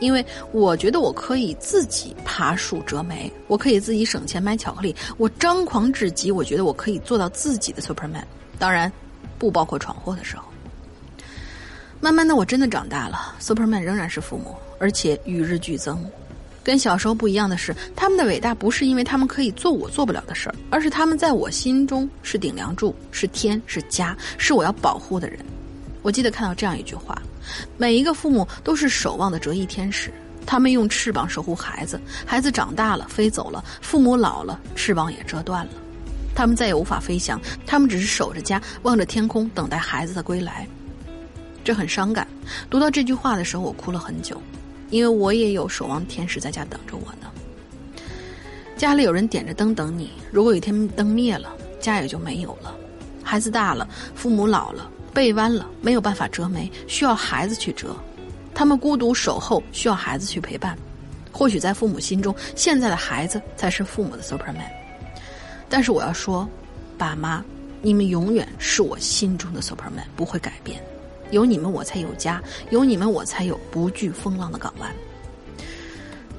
[0.00, 6.30] 因为我觉得我可以自己爬树折梅，我可以自己省钱买巧克力，我张狂至极。
[6.30, 8.24] 我觉得我可以做到自己的 Superman，
[8.58, 8.92] 当然，
[9.38, 10.44] 不包括闯祸的时候。
[12.00, 16.04] 慢慢的，我真的长大了，Superman 仍然是父母，而且与日俱增。
[16.68, 25.38] 跟小时候不一样的是，他们的伟大不是因为他们可以做我做不了的事儿，而是他们在我心中是顶梁柱，是天，是家，是我要保护的人。
[26.02, 27.22] 我记得看到这样一句话：
[27.78, 30.12] 每一个父母都是守望的折翼天使，
[30.44, 35.72] 他们用翅膀守护孩子，孩子长大了飞走了，父母老了，翅膀也折断了，
[36.34, 40.68] 他们再也无法飞翔，他们只是守着家，望着天空，等待孩子的归来。
[41.64, 42.28] 这很伤感。
[42.68, 44.38] 读到这句话的时候，我哭了很久。
[44.90, 47.30] 因为我也有守望天使在家等着我呢。
[48.76, 52.74] 家里有人点着灯等你，如果有一天灯灭了，家也就没有了。
[53.24, 57.96] 孩子大了，父母老了，背弯了，没有办法折眉，需要孩子去折。
[58.54, 60.78] 他们孤独守候，需要孩子去陪伴。
[61.30, 64.70] 或许在父母心中，现在的孩子才是父母的 Superman。
[65.68, 66.48] 但是我要说，
[66.96, 67.44] 爸妈，
[67.82, 70.82] 你们永远是我心中的 Superman，不会改变。
[71.30, 74.94] 有你们，我才有家；有你们，我才有不惧风浪的港湾。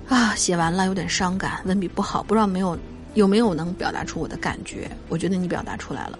[0.07, 2.77] 啊，写完了，有点伤感，文笔不好，不知道没有
[3.13, 4.89] 有没有能表达出我的感觉。
[5.07, 6.17] 我觉得你表达出来了。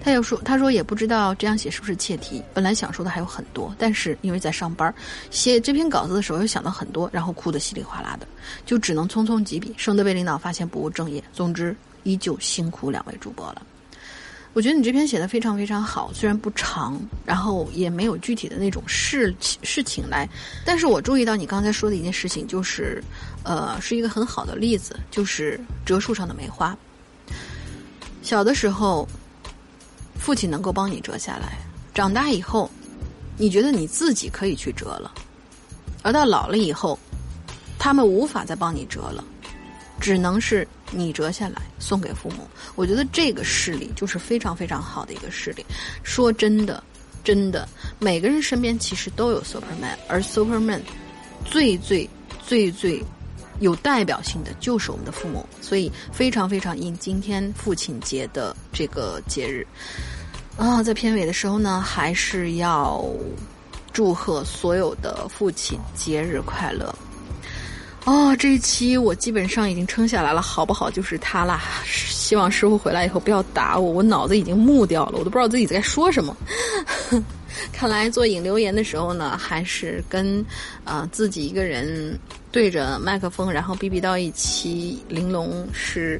[0.00, 2.40] 他又说：“他说也不知道这样写是不是切题。
[2.54, 4.94] 本来想说的还有很多，但是因为在上班，
[5.28, 8.26] 写这篇稿子的时候又想到很多，然后哭得稀里哗啦的，
[8.64, 11.22] 就只能匆匆几笔，省得被领导发现不务正业。
[11.32, 13.62] 总之，依旧辛苦两位主播了。”
[14.58, 20.28] 我觉得你这篇写的非常非常好，虽然不长，然后也没有具体的那种事情事情来，
[20.64, 23.00] 但是我注意到你刚才说的一件事情，就是，
[23.44, 26.76] 呃，是一个很好的例子，就是折树上的梅花。
[28.20, 29.08] 小的时候，
[30.18, 31.56] 父亲能够帮你折下来，
[31.94, 32.68] 长大以后，
[33.36, 35.14] 你觉得你自己可以去折了，
[36.02, 36.98] 而到老了以后，
[37.78, 39.22] 他们无法再帮你折了，
[40.00, 40.66] 只能是。
[40.90, 45.62] 你折下来送给父母，我觉得这个事例就是非常非常好的一个事例。
[46.02, 46.82] 说真的，
[47.22, 47.68] 真的，
[47.98, 50.80] 每个人身边其实都有 Superman，而 Superman
[51.44, 52.08] 最最
[52.42, 53.04] 最最
[53.60, 59.66] 有代表性的就是我们的父母，所以非常非常应今天父亲节的这个节日
[60.56, 63.04] 啊，在片尾的时候呢，还是要
[63.92, 66.94] 祝贺所有的父亲节日快乐。
[68.08, 70.90] 哦，这一期我基本上已经撑下来了，好不好？
[70.90, 71.62] 就是他啦。
[71.84, 76.34] 希望师傅回来以后不要打我，我脑子已经木掉了，我都不知道自己在说什么。
[77.70, 80.42] 看来做引流言的时候呢，还是跟
[80.84, 82.18] 啊自己一个人
[82.50, 86.18] 对着麦克风，然后逼逼到一期玲珑是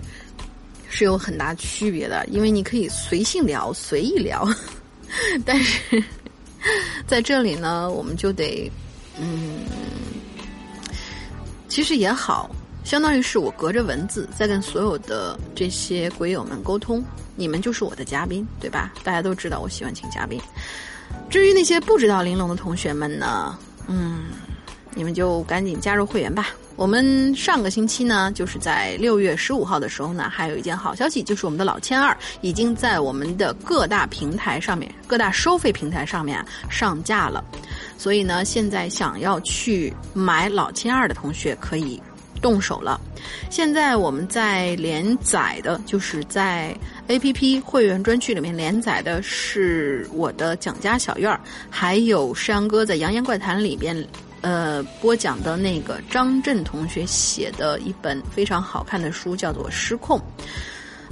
[0.91, 4.47] 是有很大区别的，因为你可以随性聊、随意聊，
[5.43, 6.05] 但是
[7.09, 8.71] 在这里呢，我们就得
[9.19, 9.61] 嗯。
[11.69, 12.51] 其实也好，
[12.83, 17.05] 相当于是我隔着文字在跟所有的这些鬼友们沟通，
[17.37, 18.93] 你们就是我的嘉宾，对吧？
[19.05, 20.41] 大家都知道我喜欢请嘉宾。
[21.31, 24.25] 至于那些不知道玲珑的同学们呢，嗯，
[24.95, 26.49] 你们就赶紧加入会员吧。
[26.77, 37.45] 我们上个星期呢，就是在六月十五号的时候呢，还有一件好消息，就是我们的老千二已经在我们的各大平台上面、各大收费平台上面上架了。
[37.99, 42.01] 所以呢，现在想要去买老千二的同学可以
[42.41, 42.99] 动手了。
[43.51, 46.75] 现在我们在连载的，就是在
[47.09, 54.07] A P P 会员专区里面连载的是我的蒋家小院儿，还有山羊哥在《扬言怪谈》里边
[54.43, 60.17] 呃播讲的那个张震同学写的一本非常好看的书，叫做《失控》。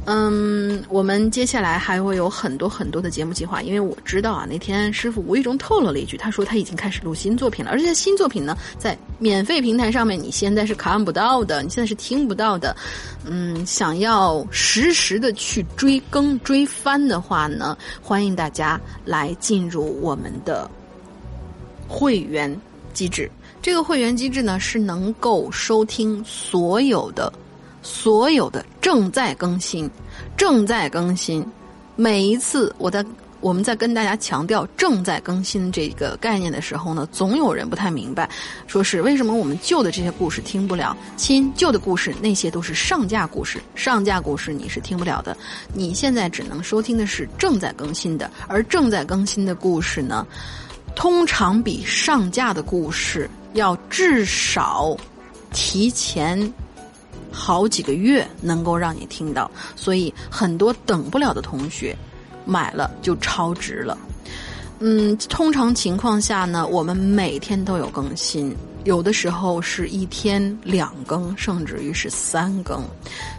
[0.08, 12.76] 嗯，我们接下来还会有很多很多的节目计划，因为我知道啊，那天师傅无意中透露了一句，他说他已经开始录新作品了，而且新作品呢，在免费平台上面你现在是看不到的，你现在是听不到的。
[13.24, 20.70] 嗯，想要实时的去追更追番的话呢，欢迎大家来进入我们的
[21.88, 22.56] 会员
[22.92, 23.28] 机制。
[23.60, 27.32] 这个会员机制呢，是能够收听所有的。
[27.86, 29.88] 所有的正在更新，
[30.36, 31.46] 正在更新。
[31.94, 33.04] 每一次我在
[33.40, 38.28] 我们在跟大家强调正在更新这个概念的时候呢，总有人不太明白，
[38.66, 40.96] 说是为什么我们旧的这些故事听不了？
[41.16, 45.36] 亲，旧的故事那些都是上架故事，上架故事你是听不了的。
[45.72, 50.26] 你现在只能收听的是正在更新的，而正在更新的故事呢，
[50.96, 54.96] 通常比上架的故事要至少
[55.52, 56.52] 提前。
[57.36, 61.94] 好几个月能够让你听到，所以很多等不了的同学，
[62.46, 63.96] 买了就超值了。
[64.78, 68.56] 嗯，通常情况下呢，我们每天都有更新，
[68.86, 72.84] 有的时候是一天两更，甚至于是三更，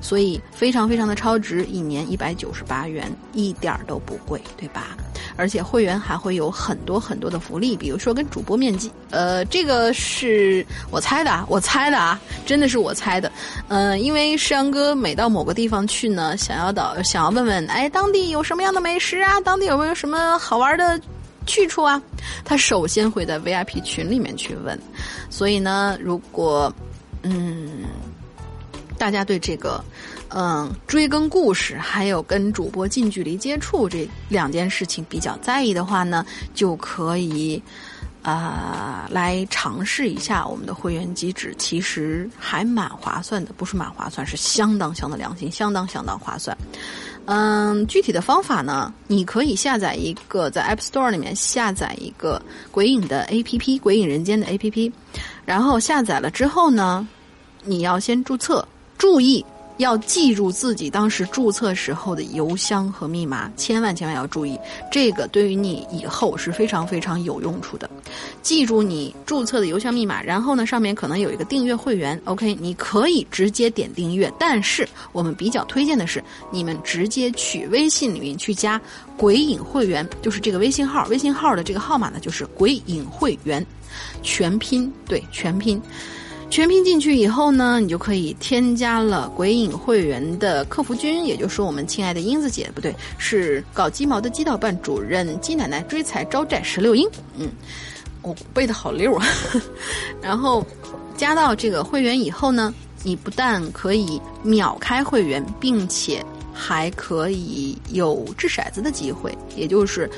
[0.01, 4.97] 所以非常非常的超值，一年一百九十八元，一点儿都不贵，对吧？
[5.37, 13.31] 而且会员还会有很多很多的福利，比如说跟主播面基，呃，这个是我猜的啊，我猜的啊，真的是我猜的，
[13.69, 19.39] 嗯，因为山哥每到某个地方去呢，想要导，想要问问，哎，当地有什么样的美食啊？
[19.39, 20.99] 当地有没有什么好玩的？
[21.47, 21.99] 去处啊，
[22.45, 24.79] 他首先会在 VIP 群里面去问，
[25.29, 26.71] 所以呢，如果
[27.23, 27.85] 嗯，
[28.97, 29.83] 大家对这个
[30.29, 37.61] 嗯追更故事，还有跟主播近距离接触这两件事情比较在意的话呢，就可以
[38.21, 46.55] 啊来尝试一下我们的会员机制，其实还蛮划算的，不是蛮划算，是相当相当良心，相当相当划算。
[47.29, 48.93] 嗯，具体的方法呢？
[49.07, 54.89] 你可以下载一个在 App Store 里面下载一个鬼影的 APP，《鬼影人间》的 APP，
[55.43, 57.05] 然后下载了之后呢，
[57.65, 58.65] 你要先注册，
[58.97, 59.45] 注意。
[59.77, 64.59] 要记住自己当时注册时候的邮箱和密码，千万千万要注意，
[64.91, 67.89] 这个对于你以后是非常非常有用处的。
[68.41, 74.31] 记住你注册的邮箱密码，然后呢，上面可能有一个订阅会员，OK，你可以直接点订阅。
[74.39, 78.81] 但是我们比较推荐的是，你们直接去微信里面去加
[79.17, 83.65] “鬼影会员”，就是这个微信号，微信号的这个号码呢就是“鬼影会员”，
[84.23, 85.81] 全拼，对，全拼。
[86.49, 97.07] 全拼进去以后呢，你就可以添加了鬼影会员的客服君，也就是我们亲爱的英子姐，不对，是搞鸡毛的鸡道办主任鸡奶奶追财招债十六英。
[97.37, 97.49] 嗯，
[98.23, 99.25] 我背的好溜啊。
[100.19, 100.65] 然后
[101.15, 102.73] 加到这个会员以后呢，
[103.03, 110.09] 你不但可以秒开会员，并且还可以有掷骰子的机会，也就是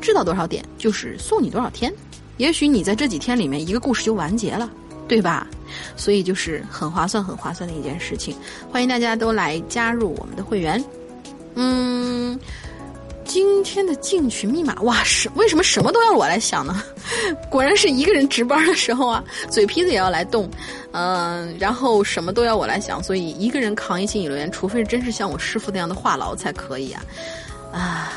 [0.00, 1.90] 知道多少点就是送你多少天。
[2.36, 4.70] 也许你在这几天里面一个故事就完结了。
[5.08, 5.46] 对吧？
[5.96, 8.36] 所以就是很划算、很划算的一件事情。
[8.70, 10.82] 欢迎大家都来加入我们的会员。
[11.54, 12.38] 嗯，
[13.24, 16.82] 今天的进群密码哇，是为什么什么都要我来想呢？
[17.50, 20.48] 果然是一个人值班的时候啊，嘴皮子也要来动。
[20.92, 27.02] 嗯，然后什么都要我来想，所以一个人扛一期引流员，除非真是像我师傅那样的话痨才可以啊。
[27.72, 28.12] 啊。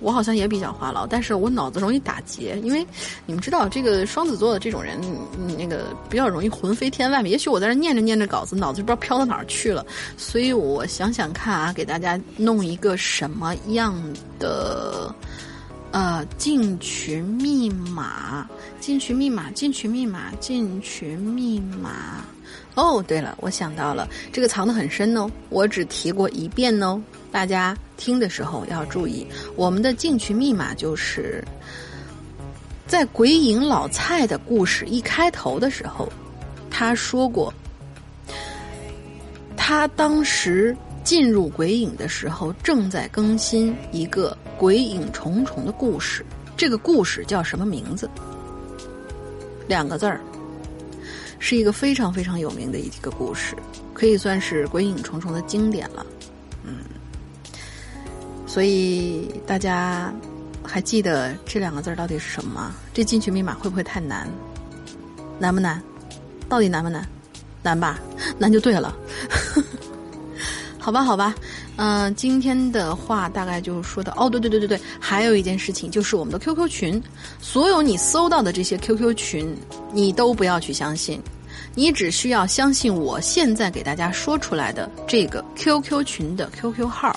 [0.00, 2.86] 我好像也比较话痨，但是我脑子容易打结，因为
[3.26, 5.00] 你们知道，这个双子座的这种人，
[5.58, 7.28] 那个比较容易魂飞天外嘛。
[7.28, 9.84] 也许我在这念着念着稿子，脑子不知道飘到哪儿去了，
[10.16, 13.94] 所以我想想看啊，给大家弄一个什么样
[14.38, 15.14] 的
[15.90, 18.48] 呃进群密码？
[18.80, 19.50] 进群密码？
[19.50, 20.32] 进群密码？
[20.38, 22.24] 进群密码？
[22.74, 27.02] 哦，对了，我想到了，这个藏得很深哦，我只提过一遍哦。
[27.30, 31.44] 大家听的时候要注意，我们的进群密码就是
[32.86, 36.10] 在鬼影老蔡的故事一开头的时候，
[36.70, 37.52] 他说过，
[39.56, 40.74] 他当时
[41.04, 46.24] 进入鬼影的时候正在更新一个鬼影重重的故事，
[46.56, 48.08] 这个故事叫什么名字？
[49.66, 50.18] 两个字儿，
[51.38, 53.54] 是一个非常非常有名的一个故事，
[53.92, 56.04] 可以算是鬼影重重的经典了。
[58.48, 60.12] 所以大家
[60.64, 62.72] 还记得这两个字到底是什么吗？
[62.92, 64.26] 这进群密码会不会太难？
[65.38, 65.80] 难不难？
[66.48, 67.06] 到底难不难？
[67.62, 68.00] 难吧？
[68.38, 68.96] 难就对了。
[70.80, 71.34] 好吧，好吧。
[71.76, 74.12] 嗯，今天的话大概就说到。
[74.16, 77.02] 哦，对对对对对，还有一件事情就是我们的 QQ 群，
[77.40, 79.54] 所有你搜到的这些 QQ 群，
[79.92, 81.20] 你都不要去相信，
[81.74, 87.14] 你只需要相信我现在给大家说出来的这个 QQ 群的 QQ 号。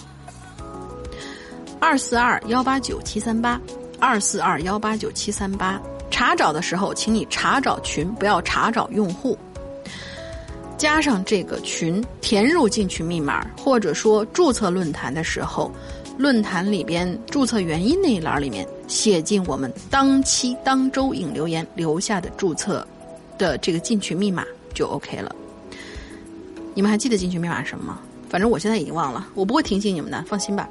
[1.81, 3.59] 二四二幺八九七三八，
[3.99, 5.81] 二四二幺八九七三八。
[6.11, 9.35] 查找的时候，请你查找群，不要查找用户。
[10.77, 15.71] 加上这个群，填入进群密码，或者说注册论坛的时候，
[16.19, 22.85] 论坛里边注册原因那一栏里面写进我们当期当周引留言留下的注册
[23.39, 25.35] 的这个进群密码就 OK 了。
[26.75, 27.99] 你们还记得进群密码是什么吗？
[28.29, 30.69] 反正我现在已经忘了，我不会提醒你们的，放心吧。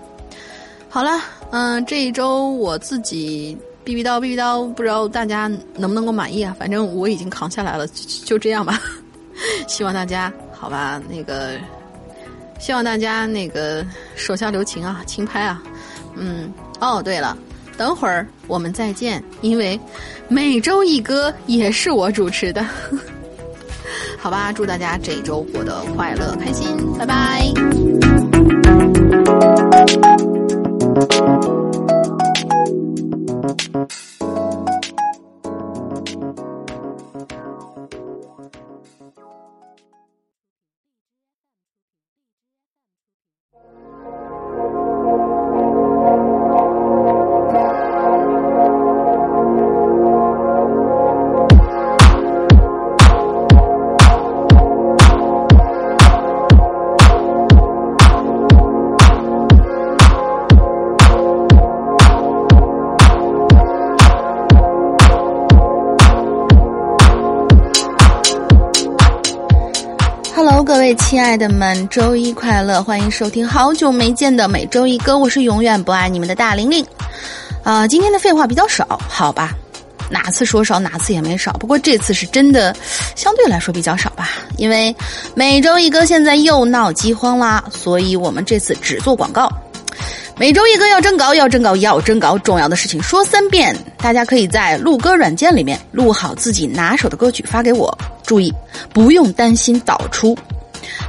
[0.93, 1.21] 好了，
[1.53, 6.55] 嗯，这一周我自己逼逼叨逼逼叨，不知道大家能不能够满意啊？
[6.59, 7.87] 反正我已经扛下来了，
[8.25, 8.81] 就这样吧。
[9.69, 11.53] 希望大家好吧，那个，
[12.59, 13.87] 希望大家那个
[14.17, 15.63] 手下留情啊，轻拍啊。
[16.17, 17.39] 嗯，哦，对了，
[17.77, 19.79] 等会儿我们再见，因为
[20.27, 22.67] 每周一歌也是我主持的。
[24.19, 26.67] 好吧，祝大家这一周过得快乐开心，
[26.99, 28.40] 拜拜。
[71.31, 72.83] 爱的们，周一快乐！
[72.83, 76.85] 欢迎收听好久没见的每周一歌，我是永远不爱你们的大玲玲。
[77.63, 79.53] 啊、今天的废话比较少，好吧？
[80.11, 82.75] 哪次说少哪次也没少，不过这次是真的
[83.15, 84.93] 相对来说比较少吧，因为
[85.37, 89.49] 每周一歌现在又闹饥荒啦，所以我们这次只做广告。
[90.37, 93.77] 每周一歌要征稿，要征稿，要征稿，重要的事情说三遍。
[93.99, 98.53] 大家可以在录歌软件里面录好自己拿手的歌曲发给我，注意
[98.93, 100.37] 不用担心导出，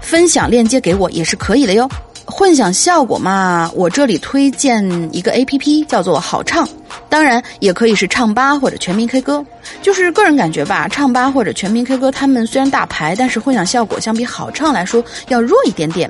[0.01, 1.89] 分享链接给我也是可以的哟。
[2.25, 6.67] 混响效果嘛，我这里推荐一个 A P P 叫做好唱，
[7.09, 9.43] 当然也可以是唱吧或者全民 K 歌。
[9.81, 16.09] 就是个人感觉吧，唱吧或者全民 K 歌，他们虽然大牌，但是混响效果相比好唱来说要弱一点点。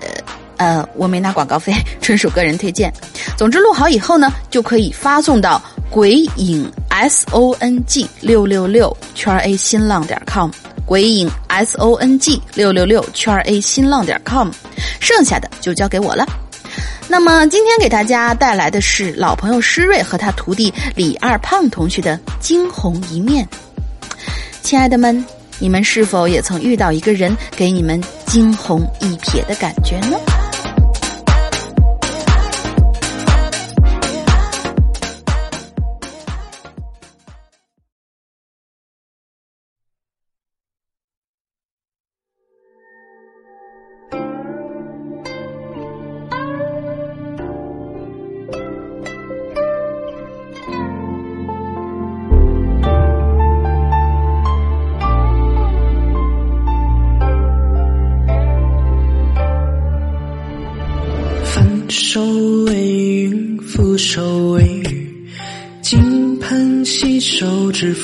[0.00, 0.08] 呃
[0.56, 2.90] 呃，我没拿广告费，纯属个人推荐。
[3.36, 10.50] 总之录好以后呢，就可以发送到鬼影 S O N G 六六六圈 A 新浪点 com。
[10.88, 14.48] 鬼影 S O N G 六六六圈 A 新浪点 com，
[14.98, 16.24] 剩下的就交给我了。
[17.06, 23.46] 那么今天给大家带来的是老朋友施瑞和他徒弟李二胖同学的惊鸿一面。
[24.62, 25.22] 亲爱的们，
[25.58, 30.18] 你们是否也曾遇到一个人给你们惊鸿一瞥的感觉呢？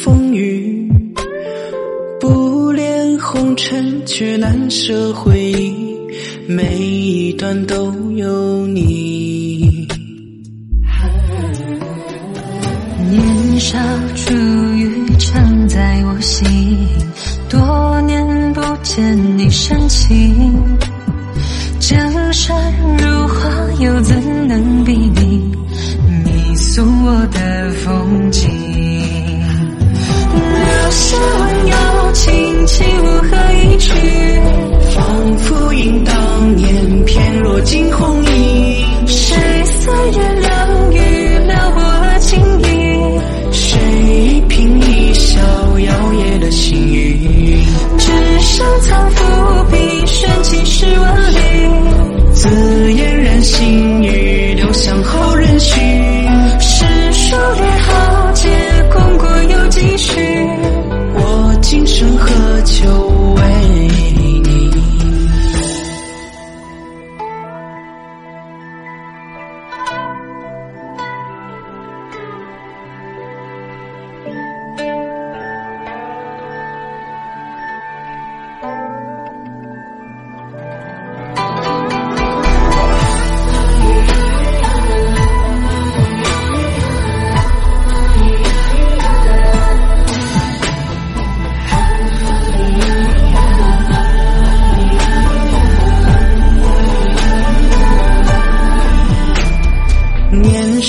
[0.02, 0.90] 风雨。
[2.20, 5.96] 不恋红尘，却难舍回忆，
[6.48, 9.03] 每一段都有你。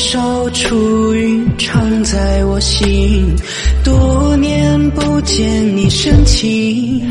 [0.06, 3.36] 少初云，常在我心。
[3.84, 7.02] 多年不见你深情，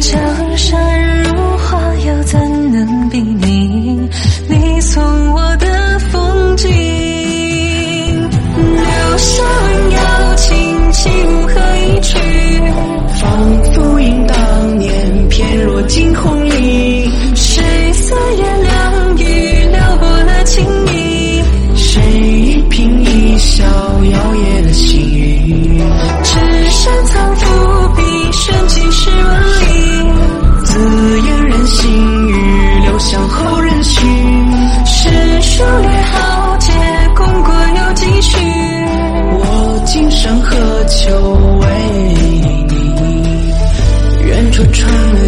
[0.00, 0.18] 江
[0.56, 2.40] 山如画，又怎
[2.72, 4.08] 能比拟
[4.48, 5.02] 你送
[5.34, 6.70] 我的风景？
[8.56, 10.00] 柳下温柔
[10.36, 10.56] 情，
[10.92, 12.16] 情无何以去？
[13.20, 16.41] 仿佛因当年翩若惊鸿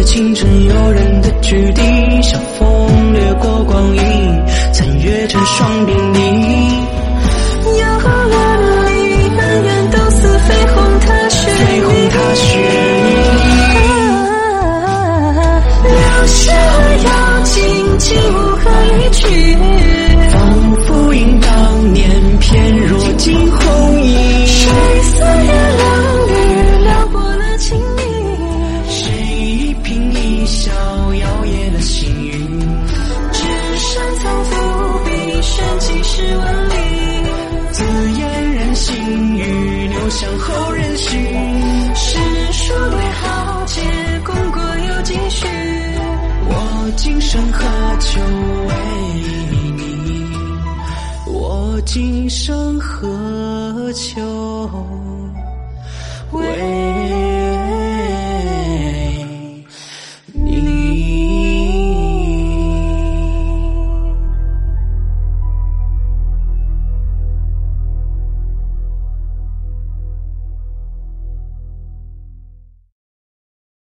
[0.05, 1.81] 清晨诱人的菊笛，
[2.21, 4.01] 像风掠过光阴，
[4.71, 6.19] 残月成双并立。
[7.65, 8.89] 有万里
[9.37, 12.45] 恩怨，都似飞鸿踏雪飞鸿踏雪
[15.83, 16.53] 留下
[17.03, 17.09] 瑶
[17.43, 18.63] 琴，起舞何
[19.01, 19.25] 一曲？